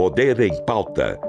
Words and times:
Poder 0.00 0.40
em 0.40 0.64
Pauta. 0.64 1.20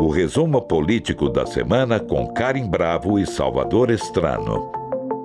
O 0.00 0.08
resumo 0.08 0.62
político 0.62 1.28
da 1.28 1.44
semana 1.44 2.00
com 2.00 2.26
Karim 2.32 2.66
Bravo 2.66 3.18
e 3.18 3.26
Salvador 3.26 3.90
Estrano. 3.90 4.72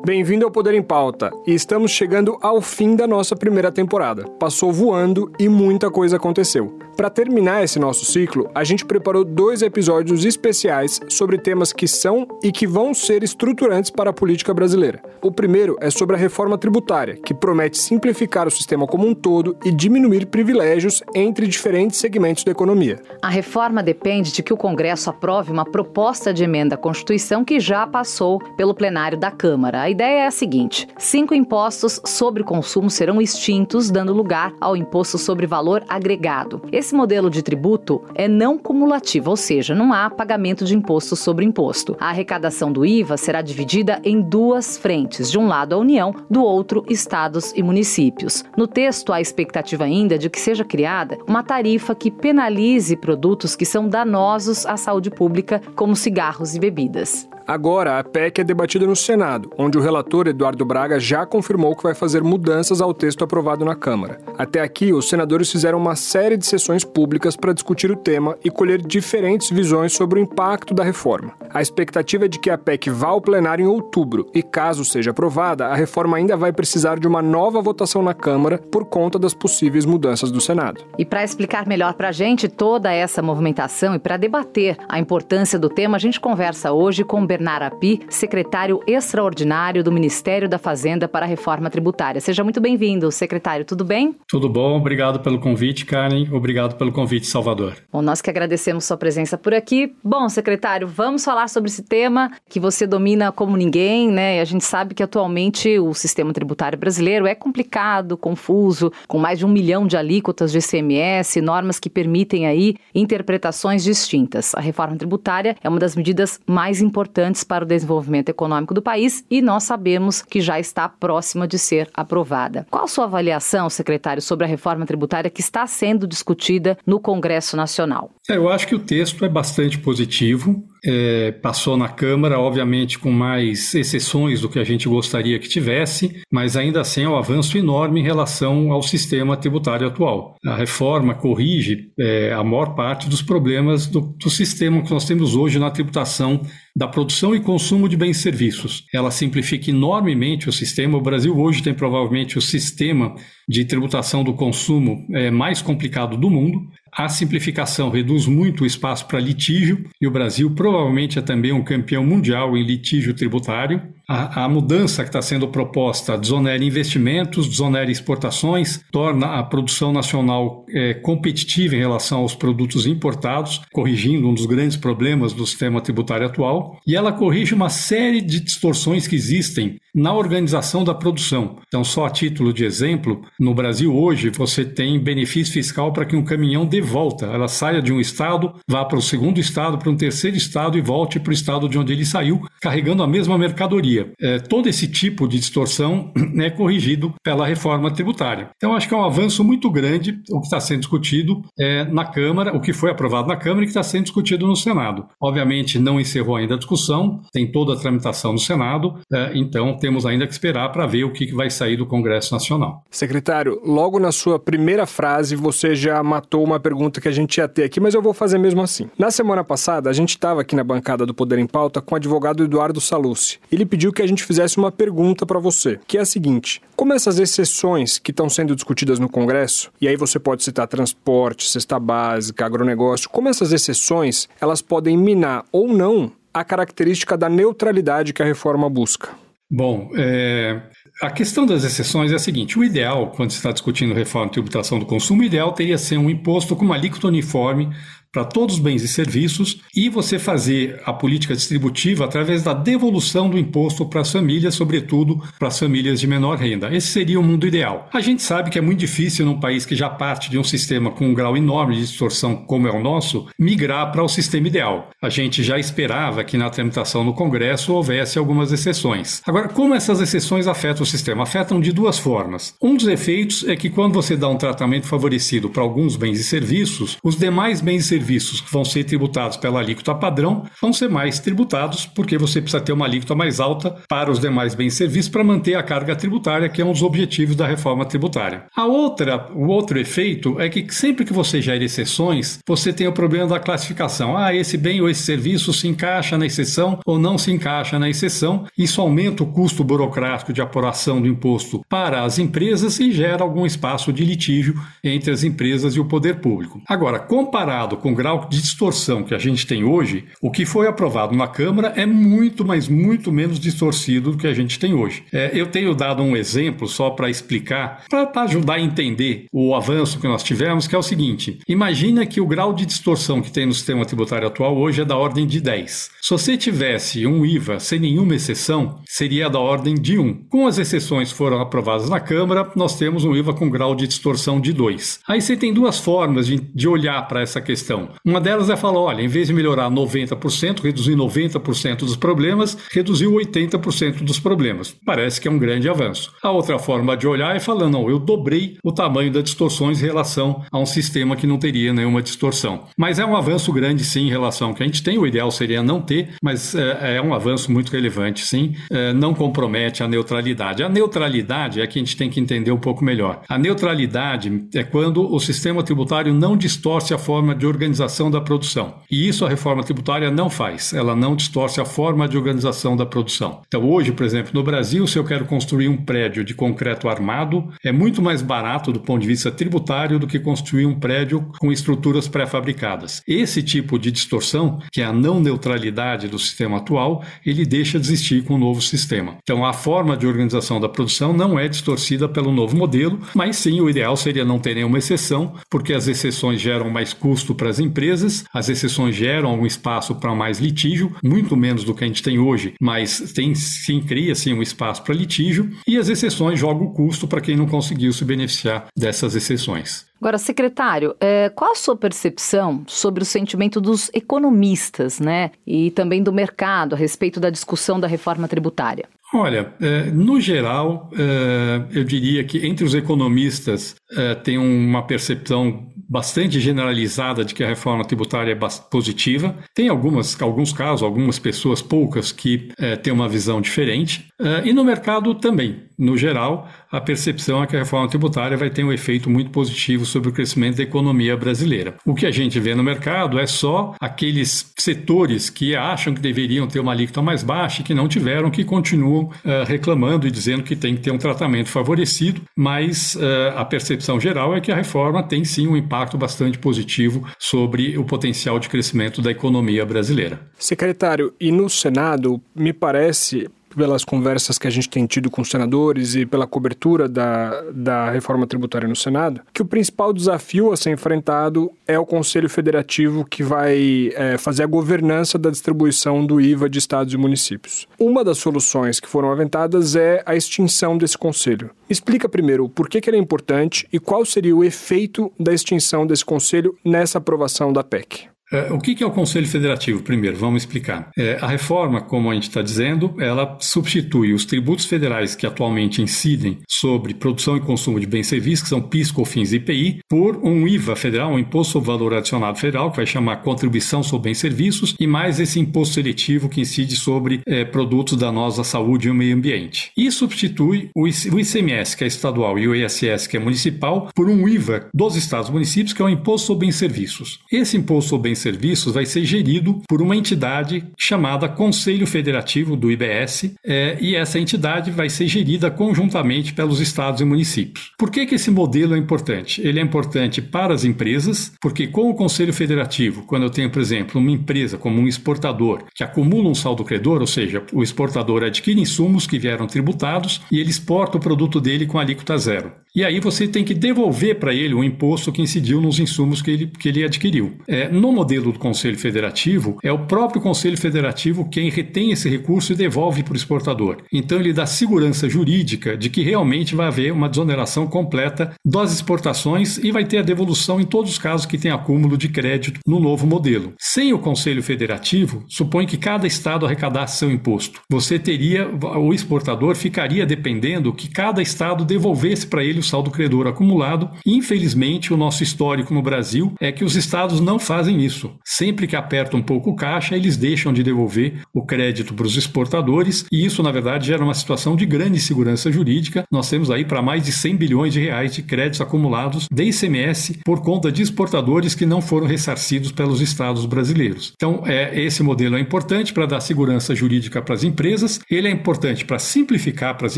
Bem-vindo 0.05 0.44
ao 0.44 0.52
Poder 0.52 0.74
em 0.74 0.84
Pauta 0.84 1.32
e 1.48 1.54
estamos 1.54 1.90
chegando 1.90 2.38
ao 2.42 2.60
fim 2.60 2.98
da 2.98 3.08
nossa 3.08 3.34
primeira 3.34 3.72
temporada. 3.72 4.26
Passou 4.38 4.74
voando 4.74 5.32
e 5.40 5.48
muita 5.48 5.90
coisa 5.90 6.18
aconteceu. 6.18 6.77
Para 7.00 7.09
terminar 7.09 7.63
esse 7.63 7.79
nosso 7.79 8.04
ciclo, 8.04 8.52
a 8.54 8.61
gente 8.66 8.84
preparou 8.84 9.23
dois 9.23 9.61
episódios 9.61 10.25
especiais 10.25 10.99
sobre 11.07 11.38
temas 11.38 11.71
que 11.71 11.88
são 11.88 12.27
e 12.43 12.52
que 12.52 12.68
vão 12.68 12.93
ser 12.93 13.23
estruturantes 13.23 13.89
para 13.89 14.09
a 14.09 14.13
política 14.13 14.54
brasileira. 14.54 15.02
O 15.21 15.31
primeiro 15.31 15.77
é 15.80 15.89
sobre 15.89 16.17
a 16.17 16.20
reforma 16.20 16.57
tributária, 16.57 17.16
que 17.16 17.34
promete 17.34 17.77
simplificar 17.77 18.49
o 18.49 18.52
sistema 18.52 18.85
como 18.85 19.07
um 19.07 19.16
todo 19.16 19.55
e 19.63 19.71
diminuir 19.71 20.25
privilégios 20.25 21.02
entre 21.16 21.48
diferentes 21.48 21.98
segmentos 21.98 22.43
da 22.43 22.52
economia. 22.52 23.02
A 23.21 23.29
reforma 23.29 23.81
depende 23.81 24.34
de 24.34 24.43
que 24.43 24.52
o 24.52 24.57
Congresso 24.57 25.09
aprove 25.09 25.54
uma 25.54 25.63
proposta 25.63 26.34
de 26.34 26.43
emenda 26.43 26.76
à 26.76 26.77
Constituição 26.77 27.45
que 27.45 27.62
já 27.62 27.88
passou 27.88 28.40
pelo 28.57 28.76
plenário 28.76 29.18
da 29.18 29.31
Câmara. 29.31 29.84
A 29.84 29.90
ideia 29.90 30.23
é 30.23 30.27
a 30.27 30.31
seguinte: 30.31 30.85
cinco 30.98 31.34
impostos 31.34 32.02
sobre 32.05 32.43
consumo 32.43 32.90
serão 32.90 33.21
extintos, 33.21 33.90
dando 33.90 34.12
lugar 34.12 34.52
ao 34.59 34.76
imposto 34.76 35.18
sobre 35.18 35.48
valor 35.48 35.81
agregado. 35.88 36.62
Esse 36.73 36.88
esse 36.89 36.95
modelo 36.95 37.29
de 37.29 37.43
tributo 37.43 38.02
é 38.16 38.27
não 38.27 38.57
cumulativo, 38.57 39.29
ou 39.29 39.38
seja, 39.38 39.75
não 39.75 39.93
há 39.93 40.09
pagamento 40.09 40.66
de 40.66 40.75
imposto 40.75 41.15
sobre 41.15 41.45
imposto. 41.45 41.95
A 41.99 42.09
arrecadação 42.09 42.71
do 42.71 42.84
IVA 42.84 43.15
será 43.15 43.43
dividida 43.43 44.02
em 44.03 44.20
duas 44.20 44.75
frentes: 44.75 45.29
de 45.29 45.38
um 45.38 45.48
lado 45.48 45.75
a 45.75 45.77
União, 45.77 46.15
do 46.27 46.41
outro 46.41 46.84
estados 46.89 47.53
e 47.55 47.62
municípios. 47.62 48.43
No 48.57 48.65
texto, 48.65 49.13
há 49.13 49.21
expectativa 49.21 49.84
ainda 49.84 50.17
de 50.17 50.31
que 50.31 50.39
seja 50.39 50.65
criada 50.65 51.20
uma 51.27 51.43
tarifa 51.43 51.93
que 51.93 52.09
penalize 52.09 52.95
produtos 52.95 53.55
que 53.55 53.65
são 53.65 53.87
danosos 53.87 54.65
à 54.65 54.76
saúde 54.76 55.12
pública, 55.12 55.62
como 55.76 55.96
cigarros 55.96 56.55
e 56.55 56.59
bebidas. 56.59 57.29
Agora, 57.50 57.98
a 57.98 58.04
PEC 58.04 58.42
é 58.42 58.44
debatida 58.44 58.86
no 58.86 58.96
Senado, 58.96 59.50
onde 59.58 59.76
o 59.76 59.82
relator 59.82 60.28
Eduardo 60.28 60.64
Braga 60.64 61.00
já 61.00 61.26
confirmou 61.26 61.76
que 61.76 61.82
vai 61.82 61.96
fazer 61.96 62.22
mudanças 62.22 62.80
ao 62.80 62.94
texto 62.94 63.24
aprovado 63.24 63.66
na 63.66 63.74
Câmara. 63.74 64.19
Até 64.38 64.62
aqui, 64.62 64.94
os 64.94 65.09
senadores 65.09 65.52
fizeram 65.52 65.80
uma 65.80 65.96
série 65.96 66.38
de 66.38 66.46
sessões 66.46 66.84
públicas 66.84 67.36
para 67.36 67.52
discutir 67.52 67.90
o 67.90 67.96
tema 67.96 68.38
e 68.44 68.52
colher 68.52 68.80
diferentes 68.80 69.50
visões 69.50 69.94
sobre 69.94 70.20
o 70.20 70.22
impacto 70.22 70.75
da 70.75 70.84
reforma. 70.84 71.34
A 71.52 71.59
expectativa 71.59 72.25
é 72.25 72.28
de 72.28 72.38
que 72.38 72.52
a 72.52 72.58
PEC 72.58 72.92
vá 72.92 73.08
ao 73.08 73.20
plenário 73.20 73.64
em 73.64 73.68
outubro 73.68 74.28
e, 74.31 74.44
caso 74.44 74.86
seja 74.86 75.09
aprovada, 75.09 75.66
a 75.66 75.75
reforma 75.75 76.18
ainda 76.18 76.38
vai 76.38 76.53
precisar 76.53 77.00
de 77.00 77.08
uma 77.08 77.24
nova 77.24 77.59
votação 77.59 78.03
na 78.03 78.14
Câmara 78.14 78.59
por 78.59 78.86
conta 78.86 79.18
das 79.18 79.34
possíveis 79.34 79.88
mudanças 79.88 80.30
do 80.30 80.40
Senado. 80.40 80.84
E 81.00 81.03
para 81.03 81.24
explicar 81.24 81.66
melhor 81.66 81.96
para 81.96 82.09
a 82.09 82.12
gente 82.12 82.47
toda 82.47 82.94
essa 82.94 83.24
movimentação 83.24 83.96
e 83.96 84.00
para 84.00 84.18
debater 84.18 84.78
a 84.88 85.00
importância 85.00 85.58
do 85.58 85.68
tema, 85.68 85.97
a 85.97 86.00
gente 86.00 86.20
conversa 86.20 86.72
hoje 86.72 87.03
com 87.03 87.25
Bernardo 87.25 87.38
Api, 87.47 88.01
secretário 88.09 88.81
extraordinário 88.85 89.84
do 89.84 89.91
Ministério 89.91 90.50
da 90.50 90.57
Fazenda 90.57 91.07
para 91.07 91.25
a 91.25 91.29
Reforma 91.29 91.69
Tributária. 91.69 92.19
Seja 92.19 92.44
muito 92.44 92.59
bem-vindo, 92.59 93.12
secretário. 93.12 93.66
Tudo 93.66 93.85
bem? 93.85 94.16
Tudo 94.28 94.50
bom. 94.50 94.78
Obrigado 94.78 95.19
pelo 95.19 95.40
convite, 95.40 95.85
Karen. 95.85 96.28
Obrigado 96.31 96.75
pelo 96.75 96.91
convite, 96.91 97.28
Salvador. 97.28 97.78
Bom, 97.91 98.01
nós 98.01 98.22
que 98.22 98.29
agradecemos 98.29 98.84
sua 98.84 98.97
presença 98.97 99.38
por 99.38 99.53
aqui. 99.53 99.94
Bom, 100.03 100.28
secretário, 100.28 100.88
vamos 100.88 101.23
falar 101.23 101.47
sobre 101.47 101.69
esse 101.69 101.84
tema 101.84 102.31
que 102.50 102.59
você 102.59 102.85
domina 102.85 103.31
como 103.31 103.56
ninguém, 103.56 104.09
né? 104.09 104.38
E 104.38 104.40
a 104.40 104.46
gente 104.46 104.63
sabe 104.63 104.94
que 104.94 105.03
atualmente 105.03 105.79
o 105.79 105.94
sistema 105.94 106.34
tributário 106.34 106.78
brasileiro 106.78 107.25
é 107.25 107.35
complicado, 107.35 108.18
confuso, 108.18 108.91
com 109.07 109.18
mais 109.18 109.40
de 109.40 109.46
um 109.46 109.50
milhão 109.50 109.88
de 109.88 109.96
alíquotas 109.96 110.51
de 110.51 110.57
ICMS, 110.57 111.41
normas 111.41 111.79
que 111.79 111.90
permitem 111.90 112.47
aí 112.47 112.75
interpretações 112.94 113.84
distintas. 113.84 114.53
A 114.56 114.59
reforma 114.59 114.97
tributária 114.97 115.56
é 115.63 115.69
uma 115.69 115.79
das 115.79 115.96
medidas 115.96 116.40
mais 116.46 116.81
importantes 116.81 117.28
para 117.44 117.64
o 117.64 117.68
desenvolvimento 117.68 118.30
econômico 118.30 118.74
do 118.74 118.81
país 118.81 119.24
e 119.30 119.42
nós 119.42 119.64
sabemos 119.64 120.22
que 120.22 120.42
já 120.42 120.59
está 120.59 120.90
próxima 120.90 121.48
de 121.48 121.59
ser 121.59 121.90
aprovada. 121.94 122.66
Qual 122.70 122.84
a 122.84 122.88
sua 122.88 123.06
avaliação, 123.06 123.70
secretário, 123.70 124.22
sobre 124.22 124.46
a 124.46 124.48
reforma 124.48 124.86
tributária 124.86 125.30
que 125.30 125.42
está 125.42 125.66
sendo 125.68 126.08
discutida 126.08 126.78
no 126.86 127.00
Congresso 127.00 127.56
Nacional? 127.56 128.12
É, 128.30 128.38
eu 128.38 128.50
acho 128.50 128.68
que 128.68 128.76
o 128.76 128.80
texto 128.80 129.24
é 129.24 129.30
bastante 129.30 129.78
positivo 129.78 130.64
é, 130.84 131.31
passou 131.31 131.75
na 131.78 131.90
Câmara, 131.90 132.40
obviamente 132.40 132.97
com 132.97 133.12
mais 133.12 133.73
exceções 133.73 134.41
do 134.41 134.50
que 134.50 134.59
a 134.59 134.63
gente 134.63 134.88
gostaria 134.88 135.40
que 135.40 135.50
tivesse, 135.50 136.22
mas 136.31 136.56
ainda 136.56 136.81
assim 136.81 137.03
é 137.03 137.09
um 137.09 137.17
avanço 137.17 137.57
enorme 137.57 138.00
em 138.00 138.03
relação 138.03 138.72
ao 138.72 138.81
sistema 138.81 139.35
tributário 139.35 139.88
atual. 139.88 140.35
A 140.45 140.56
reforma 140.56 141.13
corrige 141.13 141.91
é, 142.00 142.34
a 142.34 142.44
maior 142.44 142.75
parte 142.75 143.09
dos 143.09 143.22
problemas 143.22 143.88
do, 143.88 144.01
do 144.01 144.29
sistema 144.29 144.81
que 144.81 144.91
nós 144.91 145.06
temos 145.06 145.35
hoje 145.35 145.59
na 145.59 145.72
tributação 145.72 146.41
da 146.75 146.88
produção 146.88 147.35
e 147.35 147.41
consumo 147.41 147.90
de 147.90 147.97
bens 147.97 148.17
e 148.17 148.22
serviços. 148.22 148.85
Ela 148.94 149.11
simplifica 149.11 149.69
enormemente 149.69 150.47
o 150.47 150.53
sistema. 150.53 150.97
O 150.97 151.01
Brasil 151.01 151.38
hoje 151.38 151.61
tem 151.61 151.73
provavelmente 151.73 152.38
o 152.38 152.41
sistema 152.41 153.16
de 153.47 153.66
tributação 153.66 154.23
do 154.23 154.34
consumo 154.34 155.06
é, 155.13 155.29
mais 155.29 155.61
complicado 155.61 156.16
do 156.16 156.29
mundo. 156.29 156.61
A 156.92 157.08
simplificação 157.10 157.90
reduz 157.90 158.26
muito 158.26 158.64
o 158.64 158.68
espaço 158.68 159.06
para 159.06 159.20
litígio 159.20 159.86
e 160.02 160.08
o 160.08 160.12
Brasil 160.12 160.52
provavelmente 160.52 161.20
é 161.20 161.22
também 161.22 161.52
um 161.52 161.64
campeão 161.64 162.06
mundial 162.06 162.58
em 162.58 162.64
litígio 162.64 163.14
tributário. 163.14 163.82
A, 164.08 164.46
a 164.46 164.50
mudança 164.50 165.04
que 165.04 165.10
está 165.10 165.22
sendo 165.22 165.48
proposta 165.48 166.18
desonera 166.18 166.64
investimentos, 166.64 167.48
desonera 167.48 167.92
exportações, 167.92 168.84
torna 168.92 169.38
a 169.38 169.44
produção 169.44 169.94
nacional 169.94 170.66
é, 170.70 170.96
competitiva 170.96 171.76
em 171.76 171.80
relação 171.80 172.22
aos 172.22 172.34
produtos 172.34 172.88
importados, 172.88 173.62
corrigindo 173.72 174.28
um 174.28 174.34
dos 174.34 174.48
grandes 174.48 174.78
problemas 174.78 175.32
do 175.32 175.46
sistema 175.46 175.80
tributário 175.80 176.26
atual. 176.26 176.80
E 176.88 176.96
ela 176.96 177.12
corrige 177.12 177.54
uma 177.54 177.70
série 177.70 178.22
de 178.22 178.40
distorções 178.40 179.08
que 179.08 179.16
existem 179.16 179.80
na 179.94 180.14
organização 180.14 180.84
da 180.84 180.94
produção. 180.94 181.58
Então, 181.68 181.84
só 181.84 182.06
a 182.06 182.10
título 182.10 182.54
de 182.54 182.66
exemplo, 182.66 183.22
no 183.40 183.54
Brasil 183.54 183.96
hoje 183.96 184.30
você 184.30 184.64
tem 184.64 185.00
benefício 185.00 185.54
fiscal 185.54 185.92
para 185.92 186.06
que 186.06 186.16
um 186.16 186.24
caminhão 186.24 186.66
dê 186.66 186.82
volta, 186.82 187.26
ela 187.26 187.48
saia 187.48 187.82
de 187.82 187.92
um 187.92 188.00
estado, 188.00 188.54
vá 188.68 188.86
para 188.86 188.98
o 188.98 189.02
segundo 189.02 189.40
estado, 189.40 189.78
para 189.78 189.90
um 189.90 189.96
terceiro 189.96 190.38
estado 190.38 190.78
e 190.78 190.82
volte 190.82 191.20
para 191.20 191.32
o 191.32 191.34
estado 191.34 191.68
de 191.68 191.78
onde 191.78 191.94
ele 191.94 192.06
saiu, 192.06 192.42
carregando 192.62 193.04
a 193.04 193.08
mesma 193.08 193.38
mercadoria. 193.38 194.12
É, 194.20 194.40
todo 194.40 194.68
esse 194.68 194.88
tipo 194.88 195.28
de 195.28 195.40
distorção 195.40 196.12
é 196.38 196.50
corrigido 196.50 197.14
pela 197.24 197.46
reforma 197.46 197.92
tributária. 197.92 198.50
Então, 198.56 198.76
acho 198.76 198.88
que 198.88 198.94
é 198.94 198.98
um 198.98 199.04
avanço 199.04 199.44
muito 199.44 199.70
grande 199.70 200.22
o 200.30 200.40
que 200.40 200.46
está 200.46 200.60
sendo 200.60 200.80
discutido 200.80 201.42
é, 201.58 201.84
na 201.86 202.06
Câmara, 202.06 202.56
o 202.56 202.60
que 202.60 202.74
foi 202.74 202.92
aprovado 202.92 203.28
na 203.28 203.36
Câmara 203.36 203.62
e 203.62 203.66
que 203.66 203.72
está 203.72 203.84
sendo 203.84 204.04
discutido 204.04 204.48
no 204.48 204.56
Senado. 204.56 205.06
Obviamente, 205.22 205.80
não 205.80 206.00
encerrou 206.00 206.36
ainda 206.36 206.56
a 206.56 206.58
discussão, 206.58 207.22
tem 207.32 207.52
toda 207.52 207.74
a 207.74 207.78
tramitação 207.78 208.34
no 208.34 208.40
Senado, 208.40 209.00
é, 209.12 209.32
então 209.36 209.78
temos 209.79 210.06
ainda 210.06 210.28
que 210.28 210.34
esperar 210.34 210.72
para 210.72 210.85
ver 210.85 211.03
o 211.03 211.12
que 211.12 211.34
vai 211.34 211.50
sair 211.50 211.78
do 211.78 211.85
Congresso 211.85 212.34
Nacional. 212.34 212.84
Secretário, 212.91 213.62
logo 213.63 214.00
na 214.00 214.12
sua 214.12 214.38
primeira 214.38 214.85
frase, 214.85 215.35
você 215.35 215.75
já 215.75 216.01
matou 216.03 216.44
uma 216.44 216.59
pergunta 216.59 217.01
que 217.01 217.07
a 217.07 217.12
gente 217.12 217.38
ia 217.38 217.47
ter 217.47 217.63
aqui, 217.63 217.79
mas 217.79 217.94
eu 217.94 218.01
vou 218.01 218.13
fazer 218.13 218.38
mesmo 218.38 218.62
assim. 218.62 218.90
Na 218.97 219.09
semana 219.12 219.44
passada, 219.44 219.90
a 219.90 219.94
gente 219.94 220.09
estava 220.09 220.41
aqui 220.41 220.56
na 220.56 220.63
bancada 220.63 221.06
do 221.06 221.13
Poder 221.13 221.40
em 221.40 221.47
Pauta 221.47 221.81
com 221.81 221.95
o 221.95 221.97
advogado 221.97 222.44
Eduardo 222.44 222.81
Salucci. 222.81 223.40
Ele 223.51 223.66
pediu 223.66 223.94
que 223.94 224.01
a 224.01 224.07
gente 224.07 224.23
fizesse 224.23 224.57
uma 224.57 224.72
pergunta 224.72 225.25
para 225.25 225.40
você, 225.40 225.79
que 225.88 225.97
é 225.97 226.01
a 226.01 226.06
seguinte: 226.06 226.61
como 226.75 226.94
essas 226.94 227.19
exceções 227.19 227.97
que 227.97 228.11
estão 228.11 228.29
sendo 228.29 228.56
discutidas 228.56 229.00
no 229.00 229.09
Congresso, 229.09 229.72
e 229.81 229.88
aí 229.88 229.96
você 229.96 230.19
pode 230.19 230.44
citar 230.44 230.67
transporte, 230.67 231.50
cesta 231.50 231.79
básica, 231.79 232.46
agronegócio, 232.46 233.09
como 233.09 233.29
essas 233.29 233.51
exceções 233.51 234.28
elas 234.40 234.61
podem 234.61 234.97
minar 234.97 235.46
ou 235.51 235.67
não 235.67 236.11
a 236.34 236.44
característica 236.44 237.17
da 237.17 237.28
neutralidade 237.28 238.13
que 238.13 238.22
a 238.22 238.25
reforma 238.25 238.69
busca? 238.69 239.09
Bom, 239.52 239.90
é, 239.96 240.62
a 241.02 241.10
questão 241.10 241.44
das 241.44 241.64
exceções 241.64 242.12
é 242.12 242.16
a 242.16 242.20
seguinte: 242.20 242.60
o 242.60 242.64
ideal, 242.64 243.12
quando 243.12 243.32
se 243.32 243.38
está 243.38 243.52
discutindo 243.52 243.96
reforma 243.96 244.28
de 244.28 244.34
tributação 244.34 244.78
do 244.78 244.86
consumo, 244.86 245.22
o 245.22 245.26
ideal 245.26 245.52
teria 245.54 245.78
ser 245.78 245.97
um 245.97 246.09
imposto 246.09 246.56
com 246.56 246.64
uma 246.64 246.76
alíquota 246.76 247.08
uniforme 247.08 247.70
para 248.11 248.26
todos 248.26 248.56
os 248.56 248.61
bens 248.61 248.82
e 248.82 248.88
serviços 248.88 249.61
e 249.76 249.88
você 249.88 250.17
fazer 250.17 250.82
a 250.85 250.91
política 250.91 251.35
distributiva 251.35 252.06
através 252.06 252.44
da 252.44 252.53
devolução 252.53 253.29
do 253.29 253.38
imposto 253.38 253.85
para 253.85 254.02
as 254.02 254.11
famílias, 254.11 254.56
sobretudo 254.56 255.22
para 255.38 255.47
as 255.47 255.59
famílias 255.59 256.00
de 256.00 256.07
menor 256.07 256.38
renda. 256.38 256.73
Esse 256.75 256.88
seria 256.88 257.19
o 257.19 257.23
mundo 257.23 257.45
ideal. 257.45 257.88
A 257.94 258.01
gente 258.01 258.23
sabe 258.23 258.50
que 258.50 258.57
é 258.57 258.61
muito 258.61 258.79
difícil 258.79 259.25
num 259.25 259.39
país 259.39 259.65
que 259.65 259.75
já 259.75 259.89
parte 259.89 260.29
de 260.29 260.38
um 260.38 260.44
sistema 260.44 260.91
com 260.91 261.07
um 261.07 261.13
grau 261.13 261.38
enorme 261.38 261.75
de 261.75 261.81
distorção 261.81 262.35
como 262.35 262.67
é 262.67 262.71
o 262.71 262.81
nosso, 262.81 263.27
migrar 263.38 263.91
para 263.91 264.03
o 264.03 264.09
sistema 264.09 264.47
ideal. 264.47 264.89
A 265.01 265.09
gente 265.09 265.44
já 265.44 265.59
esperava 265.59 266.23
que 266.23 266.38
na 266.38 266.50
tramitação 266.50 267.03
no 267.03 267.13
Congresso 267.13 267.73
houvesse 267.73 268.17
algumas 268.17 268.51
exceções. 268.51 269.21
Agora, 269.25 269.50
como 269.50 269.75
essas 269.75 270.01
exceções 270.01 270.47
afetam 270.47 270.83
o 270.83 270.85
sistema? 270.85 271.23
Afetam 271.23 271.59
de 271.59 271.71
duas 271.71 272.00
formas. 272.00 272.56
Um 272.61 272.75
dos 272.75 272.88
efeitos 272.88 273.47
é 273.47 273.56
que 273.56 273.69
quando 273.69 273.94
você 273.94 274.17
dá 274.17 274.27
um 274.27 274.38
tratamento 274.38 274.88
favorecido 274.88 275.50
para 275.50 275.61
alguns 275.61 275.95
bens 275.95 276.19
e 276.19 276.23
serviços, 276.23 276.97
os 277.03 277.15
demais 277.15 277.61
bens 277.61 277.83
e 277.83 277.98
que 277.99 278.51
vão 278.51 278.65
ser 278.65 278.83
tributados 278.83 279.37
pela 279.37 279.59
alíquota 279.59 279.93
padrão 279.95 280.43
vão 280.61 280.73
ser 280.73 280.89
mais 280.89 281.19
tributados, 281.19 281.85
porque 281.85 282.17
você 282.17 282.41
precisa 282.41 282.61
ter 282.61 282.73
uma 282.73 282.85
alíquota 282.85 283.15
mais 283.15 283.39
alta 283.39 283.75
para 283.87 284.11
os 284.11 284.19
demais 284.19 284.55
bens 284.55 284.73
e 284.73 284.77
serviços 284.77 285.09
para 285.09 285.23
manter 285.23 285.55
a 285.55 285.63
carga 285.63 285.95
tributária, 285.95 286.49
que 286.49 286.61
é 286.61 286.65
um 286.65 286.71
dos 286.71 286.83
objetivos 286.83 287.35
da 287.35 287.47
reforma 287.47 287.85
tributária. 287.85 288.45
A 288.55 288.65
outra, 288.65 289.29
o 289.33 289.47
outro 289.47 289.79
efeito 289.79 290.39
é 290.39 290.49
que 290.49 290.73
sempre 290.73 291.05
que 291.05 291.13
você 291.13 291.41
gera 291.41 291.63
exceções, 291.63 292.39
você 292.47 292.71
tem 292.71 292.87
o 292.87 292.93
problema 292.93 293.27
da 293.27 293.39
classificação. 293.39 294.17
Ah, 294.17 294.33
esse 294.33 294.57
bem 294.57 294.81
ou 294.81 294.89
esse 294.89 295.03
serviço 295.03 295.53
se 295.53 295.67
encaixa 295.67 296.17
na 296.17 296.25
exceção 296.25 296.79
ou 296.85 296.97
não 296.97 297.17
se 297.17 297.31
encaixa 297.31 297.79
na 297.79 297.89
exceção. 297.89 298.45
Isso 298.57 298.81
aumenta 298.81 299.23
o 299.23 299.27
custo 299.27 299.63
burocrático 299.63 300.33
de 300.33 300.41
apuração 300.41 301.01
do 301.01 301.07
imposto 301.07 301.61
para 301.67 302.03
as 302.03 302.19
empresas 302.19 302.79
e 302.79 302.91
gera 302.91 303.23
algum 303.23 303.45
espaço 303.45 303.91
de 303.91 304.03
litígio 304.05 304.55
entre 304.83 305.11
as 305.11 305.23
empresas 305.23 305.75
e 305.75 305.79
o 305.79 305.85
poder 305.85 306.19
público. 306.19 306.61
Agora, 306.67 306.99
comparado 306.99 307.77
com 307.77 307.88
o 307.89 307.95
grau 307.95 308.27
de 308.30 308.41
distorção 308.41 309.03
que 309.03 309.13
a 309.13 309.18
gente 309.18 309.45
tem 309.45 309.63
hoje, 309.63 310.06
o 310.21 310.31
que 310.31 310.45
foi 310.45 310.68
aprovado 310.68 311.15
na 311.15 311.27
Câmara 311.27 311.74
é 311.75 311.86
muito, 311.86 312.45
mas 312.45 312.68
muito 312.68 313.12
menos 313.12 313.39
distorcido 313.39 314.12
do 314.12 314.18
que 314.18 314.27
a 314.27 314.33
gente 314.33 314.59
tem 314.59 314.74
hoje. 314.74 315.03
É, 315.12 315.31
eu 315.33 315.47
tenho 315.47 315.75
dado 315.75 316.01
um 316.01 316.15
exemplo 316.15 316.68
só 316.68 316.89
para 316.89 317.09
explicar, 317.09 317.86
para 317.89 318.09
ajudar 318.24 318.56
a 318.56 318.62
entender 318.62 319.25
o 319.31 319.56
avanço 319.56 320.00
que 320.00 320.07
nós 320.07 320.24
tivemos, 320.24 320.68
que 320.68 320.75
é 320.75 320.77
o 320.77 320.83
seguinte: 320.83 321.39
imagina 321.47 322.06
que 322.06 322.21
o 322.21 322.27
grau 322.27 322.53
de 322.53 322.65
distorção 322.65 323.21
que 323.21 323.31
tem 323.31 323.45
no 323.45 323.53
sistema 323.53 323.86
tributário 323.86 324.27
atual 324.27 324.57
hoje 324.57 324.81
é 324.81 324.85
da 324.85 324.97
ordem 324.97 325.25
de 325.25 325.42
10. 325.42 325.92
Se 326.01 326.09
você 326.09 326.38
tivesse 326.38 327.06
um 327.06 327.25
IVA 327.25 327.59
sem 327.59 327.80
nenhuma 327.80 328.15
exceção, 328.15 328.81
seria 328.85 329.30
da 329.30 329.39
ordem 329.39 329.75
de 329.75 329.97
1. 329.97 330.25
Com 330.30 330.47
as 330.47 330.57
exceções 330.57 331.12
foram 331.12 331.39
aprovadas 331.39 331.89
na 331.89 332.00
Câmara, 332.00 332.50
nós 332.56 332.77
temos 332.77 333.03
um 333.03 333.15
IVA 333.15 333.33
com 333.33 333.50
grau 333.50 333.75
de 333.75 333.88
distorção 333.88 334.39
de 334.39 334.53
2. 334.53 335.00
Aí 335.07 335.21
você 335.21 335.35
tem 335.35 335.53
duas 335.53 335.80
formas 335.80 336.27
de, 336.27 336.39
de 336.39 336.68
olhar 336.68 337.07
para 337.07 337.21
essa 337.21 337.42
questão. 337.42 337.78
Uma 338.05 338.19
delas 338.19 338.49
é 338.49 338.55
falar: 338.55 338.79
olha, 338.79 339.01
em 339.01 339.07
vez 339.07 339.27
de 339.27 339.33
melhorar 339.33 339.69
90%, 339.69 340.61
reduzir 340.61 340.95
90% 340.95 341.79
dos 341.79 341.95
problemas, 341.95 342.57
reduziu 342.71 343.13
80% 343.13 344.03
dos 344.03 344.19
problemas. 344.19 344.75
Parece 344.85 345.19
que 345.21 345.27
é 345.27 345.31
um 345.31 345.39
grande 345.39 345.69
avanço. 345.69 346.13
A 346.21 346.31
outra 346.31 346.59
forma 346.59 346.97
de 346.97 347.07
olhar 347.07 347.35
é 347.35 347.39
falando: 347.39 347.73
não, 347.73 347.89
eu 347.89 347.99
dobrei 347.99 348.57
o 348.63 348.71
tamanho 348.71 349.11
das 349.11 349.23
distorções 349.23 349.81
em 349.81 349.85
relação 349.85 350.43
a 350.51 350.59
um 350.59 350.65
sistema 350.65 351.15
que 351.15 351.27
não 351.27 351.37
teria 351.37 351.73
nenhuma 351.73 352.01
distorção. 352.01 352.65
Mas 352.77 352.99
é 352.99 353.05
um 353.05 353.15
avanço 353.15 353.51
grande, 353.51 353.83
sim, 353.83 354.07
em 354.07 354.09
relação 354.09 354.49
ao 354.49 354.53
que 354.53 354.63
a 354.63 354.65
gente 354.65 354.83
tem. 354.83 354.97
O 354.97 355.05
ideal 355.05 355.31
seria 355.31 355.61
não 355.61 355.81
ter, 355.81 356.09
mas 356.21 356.55
é, 356.55 356.97
é 356.97 357.01
um 357.01 357.13
avanço 357.13 357.51
muito 357.51 357.71
relevante, 357.71 358.25
sim. 358.25 358.55
É, 358.69 358.93
não 358.93 359.13
compromete 359.13 359.83
a 359.83 359.87
neutralidade. 359.87 360.63
A 360.63 360.69
neutralidade 360.69 361.61
é 361.61 361.67
que 361.67 361.79
a 361.79 361.81
gente 361.81 361.95
tem 361.95 362.09
que 362.09 362.19
entender 362.19 362.51
um 362.51 362.57
pouco 362.57 362.83
melhor. 362.83 363.21
A 363.27 363.37
neutralidade 363.37 364.47
é 364.53 364.63
quando 364.63 365.13
o 365.13 365.19
sistema 365.19 365.63
tributário 365.63 366.13
não 366.13 366.35
distorce 366.35 366.93
a 366.93 366.97
forma 366.97 367.35
de 367.35 367.45
organização 367.45 367.69
da 368.12 368.21
produção. 368.21 368.75
E 368.89 369.07
isso 369.07 369.25
a 369.25 369.30
reforma 369.30 369.63
tributária 369.63 370.10
não 370.10 370.30
faz. 370.30 370.74
Ela 370.74 370.95
não 370.95 371.16
distorce 371.16 371.62
a 371.62 371.66
forma 371.66 372.07
de 372.07 372.18
organização 372.18 372.75
da 372.75 372.86
produção. 372.86 373.42
Então, 373.48 373.69
hoje, 373.69 373.92
por 373.92 374.06
exemplo, 374.06 374.31
no 374.33 374.44
Brasil, 374.44 374.86
se 374.88 374.98
eu 374.98 375.04
quero 375.04 375.25
construir 375.25 375.68
um 375.68 375.77
prédio 375.77 376.24
de 376.24 376.33
concreto 376.33 376.88
armado, 376.89 377.50
é 377.63 377.71
muito 377.71 378.01
mais 378.01 378.21
barato 378.21 378.71
do 378.71 378.80
ponto 378.80 379.01
de 379.01 379.07
vista 379.07 379.31
tributário 379.31 380.00
do 380.00 380.07
que 380.07 380.19
construir 380.19 380.66
um 380.66 380.80
prédio 380.80 381.31
com 381.39 381.51
estruturas 381.51 382.07
pré-fabricadas. 382.07 383.01
Esse 383.07 383.44
tipo 383.44 383.77
de 383.77 383.92
distorção, 383.92 384.60
que 384.71 384.81
é 384.81 384.86
a 384.86 384.94
não 384.94 385.19
neutralidade 385.19 386.07
do 386.07 386.18
sistema 386.19 386.57
atual, 386.57 387.04
ele 387.25 387.45
deixa 387.45 387.80
de 387.80 387.86
existir 387.86 388.24
com 388.24 388.36
o 388.36 388.38
novo 388.38 388.62
sistema. 388.62 389.18
Então, 389.21 389.45
a 389.45 389.54
forma 389.54 389.98
de 389.98 390.07
organização 390.07 390.60
da 390.60 390.69
produção 390.69 391.13
não 391.13 391.38
é 391.38 391.48
distorcida 391.48 392.07
pelo 392.07 392.31
novo 392.31 392.56
modelo, 392.56 393.00
mas 393.13 393.38
sim 393.38 393.62
o 393.62 393.69
ideal 393.69 393.95
seria 393.95 394.25
não 394.25 394.39
ter 394.39 394.56
nenhuma 394.56 394.77
exceção, 394.77 395.33
porque 395.50 395.74
as 395.74 395.88
exceções 395.88 396.39
geram 396.39 396.69
mais 396.69 396.94
custo 396.94 397.36
para 397.36 397.50
as 397.50 397.58
empresas, 397.59 398.23
as 398.33 398.50
exceções 398.50 398.95
geram 398.95 399.29
algum 399.29 399.45
espaço 399.45 399.95
para 399.95 400.15
mais 400.15 400.39
litígio, 400.39 400.95
muito 401.03 401.35
menos 401.35 401.63
do 401.63 401.73
que 401.73 401.83
a 401.83 401.88
gente 401.88 402.03
tem 402.03 402.19
hoje, 402.19 402.53
mas 402.59 403.13
tem 403.13 403.33
sim 403.35 403.81
cria 403.81 404.15
sim 404.15 404.33
um 404.33 404.41
espaço 404.41 404.83
para 404.83 404.95
litígio 404.95 405.50
e 405.67 405.77
as 405.77 405.89
exceções 405.89 406.39
jogam 406.39 406.67
o 406.67 406.73
custo 406.73 407.07
para 407.07 407.21
quem 407.21 407.35
não 407.35 407.47
conseguiu 407.47 407.91
se 407.91 408.06
beneficiar 408.06 408.67
dessas 408.77 409.15
exceções. 409.15 409.89
Agora, 410.00 410.17
secretário, 410.17 410.95
é, 411.00 411.29
qual 411.29 411.51
a 411.51 411.56
sua 411.56 411.75
percepção 411.75 412.63
sobre 412.65 413.03
o 413.03 413.06
sentimento 413.06 413.59
dos 413.59 413.91
economistas, 413.94 415.00
né, 415.00 415.31
e 415.45 415.71
também 415.71 416.01
do 416.01 416.13
mercado 416.13 416.73
a 416.73 416.77
respeito 416.77 417.19
da 417.19 417.29
discussão 417.29 417.79
da 417.79 417.88
reforma 417.88 418.27
tributária? 418.27 418.85
Olha, 419.13 419.53
é, 419.59 419.85
no 419.91 420.21
geral, 420.21 420.89
é, 420.97 421.63
eu 421.71 421.83
diria 421.83 422.23
que 422.23 422.45
entre 422.45 422.63
os 422.63 422.73
economistas 422.73 423.75
tem 424.23 424.38
uma 424.38 424.85
percepção 424.85 425.67
bastante 425.89 426.39
generalizada 426.39 427.25
de 427.25 427.33
que 427.33 427.44
a 427.44 427.47
reforma 427.47 427.83
tributária 427.83 428.31
é 428.31 428.38
positiva. 428.69 429.36
Tem 429.56 429.69
algumas, 429.69 430.19
alguns 430.21 430.53
casos, 430.53 430.83
algumas 430.83 431.18
pessoas, 431.18 431.62
poucas, 431.62 432.12
que 432.12 432.50
têm 432.83 432.94
uma 432.94 433.09
visão 433.09 433.41
diferente. 433.41 434.07
e 434.45 434.53
no 434.53 434.63
mercado 434.63 435.15
também. 435.15 435.63
No 435.77 435.97
geral, 435.97 436.50
a 436.69 436.81
percepção 436.81 437.41
é 437.41 437.47
que 437.47 437.56
a 437.56 437.59
reforma 437.59 437.88
tributária 437.88 438.36
vai 438.36 438.50
ter 438.50 438.65
um 438.65 438.74
efeito 438.74 439.09
muito 439.09 439.31
positivo 439.31 439.86
sobre 439.86 440.09
o 440.09 440.12
crescimento 440.12 440.57
da 440.57 440.63
economia 440.63 441.15
brasileira. 441.15 441.75
O 441.86 441.95
que 441.95 442.06
a 442.06 442.12
gente 442.12 442.38
vê 442.38 442.53
no 442.53 442.62
mercado 442.62 443.18
é 443.18 443.25
só 443.25 443.74
aqueles 443.80 444.51
setores 444.57 445.30
que 445.30 445.56
acham 445.56 445.94
que 445.94 446.01
deveriam 446.01 446.47
ter 446.47 446.59
uma 446.59 446.74
alíquota 446.74 447.01
mais 447.01 447.24
baixa 447.24 447.62
e 447.62 447.63
que 447.63 447.74
não 447.74 447.88
tiveram, 447.88 448.30
que 448.30 448.44
continuam 448.44 449.06
uh, 449.06 449.45
reclamando 449.47 450.06
e 450.06 450.12
dizendo 450.12 450.44
que 450.44 450.56
tem 450.56 450.75
que 450.75 450.81
ter 450.81 450.92
um 450.92 450.97
tratamento 450.97 451.47
favorecido, 451.47 452.21
mas 452.35 452.95
uh, 452.95 453.38
a 453.38 453.45
percepção 453.45 454.00
geral 454.00 454.35
é 454.35 454.42
que 454.42 454.51
a 454.51 454.56
reforma 454.56 455.01
tem 455.01 455.24
sim 455.24 455.47
um 455.47 455.56
impacto 455.56 455.78
bastante 455.97 456.37
positivo 456.37 457.07
sobre 457.17 457.77
o 457.77 457.83
potencial 457.83 458.39
de 458.39 458.49
crescimento 458.49 459.01
da 459.01 459.11
economia 459.11 459.65
brasileira. 459.65 460.19
Secretário, 460.37 461.13
e 461.19 461.31
no 461.31 461.49
Senado, 461.49 462.21
me 462.35 462.53
parece, 462.53 463.29
pelas 463.59 463.83
conversas 463.83 464.38
que 464.38 464.47
a 464.47 464.50
gente 464.50 464.69
tem 464.69 464.85
tido 464.85 465.11
com 465.11 465.21
os 465.21 465.29
senadores 465.29 465.94
e 465.94 466.06
pela 466.06 466.25
cobertura 466.25 466.88
da, 466.88 467.41
da 467.51 467.91
reforma 467.91 468.25
tributária 468.25 468.69
no 468.69 468.75
Senado, 468.75 469.19
que 469.33 469.41
o 469.41 469.45
principal 469.45 469.91
desafio 469.91 470.53
a 470.53 470.56
ser 470.56 470.71
enfrentado 470.71 471.51
é 471.67 471.77
o 471.77 471.85
Conselho 471.85 472.29
Federativo 472.29 473.03
que 473.03 473.21
vai 473.21 473.91
é, 473.95 474.17
fazer 474.17 474.44
a 474.44 474.47
governança 474.47 475.17
da 475.19 475.29
distribuição 475.29 476.06
do 476.06 476.21
IVA 476.21 476.50
de 476.50 476.57
estados 476.57 476.94
e 476.94 476.97
municípios. 476.97 477.67
Uma 477.77 478.01
das 478.01 478.17
soluções 478.17 478.79
que 478.79 478.88
foram 478.88 479.11
aventadas 479.11 479.75
é 479.75 480.01
a 480.06 480.15
extinção 480.15 480.77
desse 480.77 480.97
conselho. 480.97 481.50
Explica 481.69 482.07
primeiro 482.07 482.47
por 482.47 482.69
que, 482.69 482.79
que 482.79 482.89
ele 482.89 482.95
é 482.95 483.01
importante 483.01 483.67
e 483.73 483.77
qual 483.77 484.06
seria 484.06 484.33
o 484.33 484.41
efeito 484.41 485.11
da 485.19 485.33
extinção 485.33 485.85
desse 485.85 486.06
conselho 486.06 486.56
nessa 486.63 486.97
aprovação 486.97 487.51
da 487.51 487.61
PEC. 487.61 488.07
É, 488.31 488.53
o 488.53 488.59
que 488.59 488.83
é 488.83 488.85
o 488.85 488.91
Conselho 488.91 489.27
Federativo? 489.27 489.81
Primeiro, 489.81 490.15
vamos 490.15 490.43
explicar. 490.43 490.91
É, 490.97 491.17
a 491.19 491.27
reforma, 491.27 491.81
como 491.81 492.11
a 492.11 492.13
gente 492.13 492.29
está 492.29 492.41
dizendo, 492.41 492.93
ela 492.99 493.37
substitui 493.39 494.13
os 494.13 494.23
tributos 494.23 494.65
federais 494.65 495.15
que 495.15 495.25
atualmente 495.25 495.81
incidem 495.81 496.37
sobre 496.47 496.93
produção 496.93 497.35
e 497.37 497.41
consumo 497.41 497.79
de 497.79 497.87
bens 497.87 498.05
e 498.05 498.09
serviços, 498.09 498.43
que 498.43 498.49
são 498.49 498.61
PIS, 498.61 498.91
COFINS 498.91 499.33
e 499.33 499.37
IPI, 499.37 499.79
por 499.89 500.17
um 500.17 500.47
IVA 500.47 500.75
federal, 500.75 501.11
um 501.11 501.19
Imposto 501.19 501.53
sobre 501.53 501.68
Valor 501.68 501.94
Adicionado 501.95 502.37
Federal, 502.37 502.69
que 502.69 502.77
vai 502.77 502.85
chamar 502.85 503.18
Contribuição 503.18 503.81
sobre 503.81 504.09
Bens 504.09 504.18
e 504.18 504.21
Serviços, 504.21 504.75
e 504.80 504.85
mais 504.85 505.19
esse 505.19 505.39
imposto 505.39 505.75
seletivo 505.75 506.30
que 506.30 506.42
incide 506.42 506.75
sobre 506.75 507.21
é, 507.25 507.44
produtos 507.44 507.97
danosos 507.97 508.39
à 508.39 508.44
saúde 508.44 508.87
e 508.87 508.89
ao 508.89 508.95
meio 508.95 509.15
ambiente. 509.15 509.71
E 509.75 509.92
substitui 509.92 510.69
o 510.75 510.87
ICMS, 510.87 511.75
que 511.75 511.83
é 511.83 511.87
estadual, 511.87 512.38
e 512.38 512.48
o 512.48 512.56
ISS, 512.56 513.08
que 513.08 513.18
é 513.18 513.20
municipal, 513.20 513.89
por 513.96 514.08
um 514.08 514.27
IVA 514.27 514.70
dos 514.74 514.96
estados 514.96 515.30
e 515.30 515.32
municípios, 515.32 515.74
que 515.74 515.82
é 515.82 515.86
o 515.86 515.89
Imposto 515.89 516.27
sobre 516.27 516.46
Bens 516.46 516.56
e 516.56 516.60
Serviços. 516.60 517.20
Esse 517.32 517.58
Imposto 517.58 517.89
sobre 517.89 518.10
Bens 518.10 518.19
serviços 518.20 518.74
vai 518.74 518.86
ser 518.86 519.04
gerido 519.06 519.62
por 519.68 519.82
uma 519.82 519.96
entidade 519.96 520.64
chamada 520.78 521.28
Conselho 521.28 521.88
Federativo 521.88 522.56
do 522.56 522.72
IBS, 522.72 523.34
é, 523.44 523.78
e 523.80 523.96
essa 523.96 524.20
entidade 524.20 524.72
vai 524.72 524.90
ser 524.90 525.08
gerida 525.08 525.50
conjuntamente 525.50 526.34
pelos 526.34 526.60
estados 526.60 527.02
e 527.02 527.06
municípios. 527.06 527.72
Por 527.78 527.90
que, 527.90 528.06
que 528.06 528.16
esse 528.16 528.32
modelo 528.32 528.76
é 528.76 528.78
importante? 528.78 529.42
Ele 529.42 529.60
é 529.60 529.64
importante 529.64 530.22
para 530.22 530.54
as 530.54 530.64
empresas, 530.64 531.32
porque 531.42 531.68
com 531.68 531.90
o 531.90 531.96
Conselho 531.96 532.34
Federativo, 532.34 533.04
quando 533.04 533.24
eu 533.24 533.30
tenho, 533.30 533.50
por 533.50 533.62
exemplo, 533.62 534.00
uma 534.00 534.12
empresa 534.12 534.58
como 534.58 534.80
um 534.82 534.88
exportador 534.88 535.64
que 535.74 535.84
acumula 535.84 536.30
um 536.30 536.36
saldo 536.36 536.64
credor, 536.64 537.02
ou 537.02 537.08
seja, 537.08 537.44
o 537.54 537.64
exportador 537.64 538.24
adquire 538.24 538.60
insumos 538.60 539.08
que 539.08 539.20
vieram 539.20 539.48
tributados 539.48 540.22
e 540.32 540.40
ele 540.40 540.50
exporta 540.50 540.98
o 540.98 541.02
produto 541.02 541.40
dele 541.40 541.66
com 541.66 541.80
alíquota 541.80 542.18
zero. 542.18 542.52
E 542.76 542.84
aí 542.84 543.00
você 543.00 543.28
tem 543.28 543.44
que 543.44 543.54
devolver 543.54 544.20
para 544.20 544.34
ele 544.34 544.54
o 544.54 544.64
imposto 544.64 545.12
que 545.12 545.22
incidiu 545.22 545.60
nos 545.60 545.80
insumos 545.80 546.22
que 546.22 546.32
ele, 546.32 546.48
que 546.48 546.70
ele 546.70 546.84
adquiriu. 546.84 547.34
É, 547.48 547.68
no 547.68 547.92
modelo 547.92 548.09
do 548.18 548.39
Conselho 548.39 548.78
Federativo, 548.78 549.58
é 549.63 549.72
o 549.72 549.86
próprio 549.86 550.22
Conselho 550.22 550.58
Federativo 550.58 551.30
quem 551.30 551.50
retém 551.50 551.92
esse 551.92 552.10
recurso 552.10 552.54
e 552.54 552.56
devolve 552.56 553.04
para 553.04 553.13
o 553.13 553.18
exportador. 553.18 553.78
Então 553.94 554.20
ele 554.20 554.34
dá 554.34 554.46
segurança 554.46 555.08
jurídica 555.08 555.78
de 555.78 555.89
que 555.89 556.01
realmente 556.01 556.56
vai 556.56 556.68
haver 556.68 556.92
uma 556.92 557.10
desoneração 557.10 557.68
completa 557.68 558.34
das 558.46 558.74
exportações 558.74 559.58
e 559.58 559.72
vai 559.72 559.86
ter 559.86 560.00
a 560.00 560.04
devolução 560.04 560.60
em 560.60 560.66
todos 560.66 560.92
os 560.92 560.98
casos 560.98 561.25
que 561.25 561.38
tem 561.38 561.51
acúmulo 561.51 561.98
de 561.98 562.10
crédito 562.10 562.60
no 562.66 562.80
novo 562.80 563.06
modelo. 563.06 563.54
Sem 563.60 563.94
o 563.94 564.00
Conselho 564.00 564.42
Federativo, 564.42 565.24
supõe 565.28 565.66
que 565.66 565.78
cada 565.78 566.08
estado 566.08 566.46
arrecadasse 566.46 566.98
seu 566.98 567.12
imposto. 567.12 567.62
Você 567.70 568.00
teria, 568.00 568.48
o 568.48 568.94
exportador 568.94 569.56
ficaria 569.56 570.06
dependendo 570.06 570.74
que 570.74 570.89
cada 570.89 571.22
estado 571.22 571.66
devolvesse 571.66 572.25
para 572.25 572.44
ele 572.44 572.60
o 572.60 572.63
saldo 572.63 572.89
credor 572.89 573.28
acumulado. 573.28 573.89
Infelizmente, 574.06 574.94
o 574.94 574.98
nosso 574.98 575.24
histórico 575.24 575.74
no 575.74 575.82
Brasil 575.82 576.34
é 576.39 576.51
que 576.51 576.63
os 576.63 576.75
estados 576.75 577.20
não 577.20 577.39
fazem 577.39 577.84
isso. 577.84 577.99
Sempre 578.24 578.68
que 578.68 578.75
apertam 578.75 579.20
um 579.20 579.24
pouco 579.24 579.50
o 579.51 579.56
caixa, 579.56 579.96
eles 579.96 580.18
deixam 580.18 580.53
de 580.53 580.63
devolver 580.63 581.22
o 581.34 581.46
crédito 581.46 581.94
para 581.94 582.06
os 582.06 582.15
exportadores 582.15 583.06
e 583.12 583.25
isso, 583.25 583.44
na 583.44 583.51
verdade, 583.51 583.88
gera 583.88 584.03
uma 584.03 584.13
situação 584.13 584.56
de 584.56 584.65
grande 584.65 584.98
insegurança 584.98 585.51
jurídica. 585.51 586.06
Nós 586.12 586.29
temos 586.29 586.51
aí 586.51 586.63
para 586.63 586.82
mais 586.82 587.03
de 587.03 587.12
100 587.12 587.36
bilhões 587.36 587.74
de 587.74 587.82
reais 587.82 588.13
de 588.13 588.22
créditos 588.22 588.62
acumulados 588.62 589.27
de 589.32 589.44
ICMS 589.44 590.20
por 590.24 590.41
conta 590.41 590.72
de 590.72 590.82
exportadores 590.82 591.56
que 591.56 591.65
não 591.65 591.82
foram 591.82 592.08
ressarcidos 592.08 592.72
pelos 592.72 593.01
estados 593.01 593.46
brasileiros. 593.46 594.13
Então, 594.15 594.44
é, 594.46 594.79
esse 594.79 595.01
modelo 595.03 595.36
é 595.36 595.39
importante 595.39 595.94
para 595.94 596.06
dar 596.06 596.22
segurança 596.22 596.75
jurídica 596.75 597.22
para 597.22 597.36
as 597.36 597.44
empresas, 597.44 598.00
ele 598.10 598.27
é 598.27 598.32
importante 598.32 598.86
para 598.86 599.00
simplificar 599.00 599.77
para 599.77 599.88
as 599.88 599.98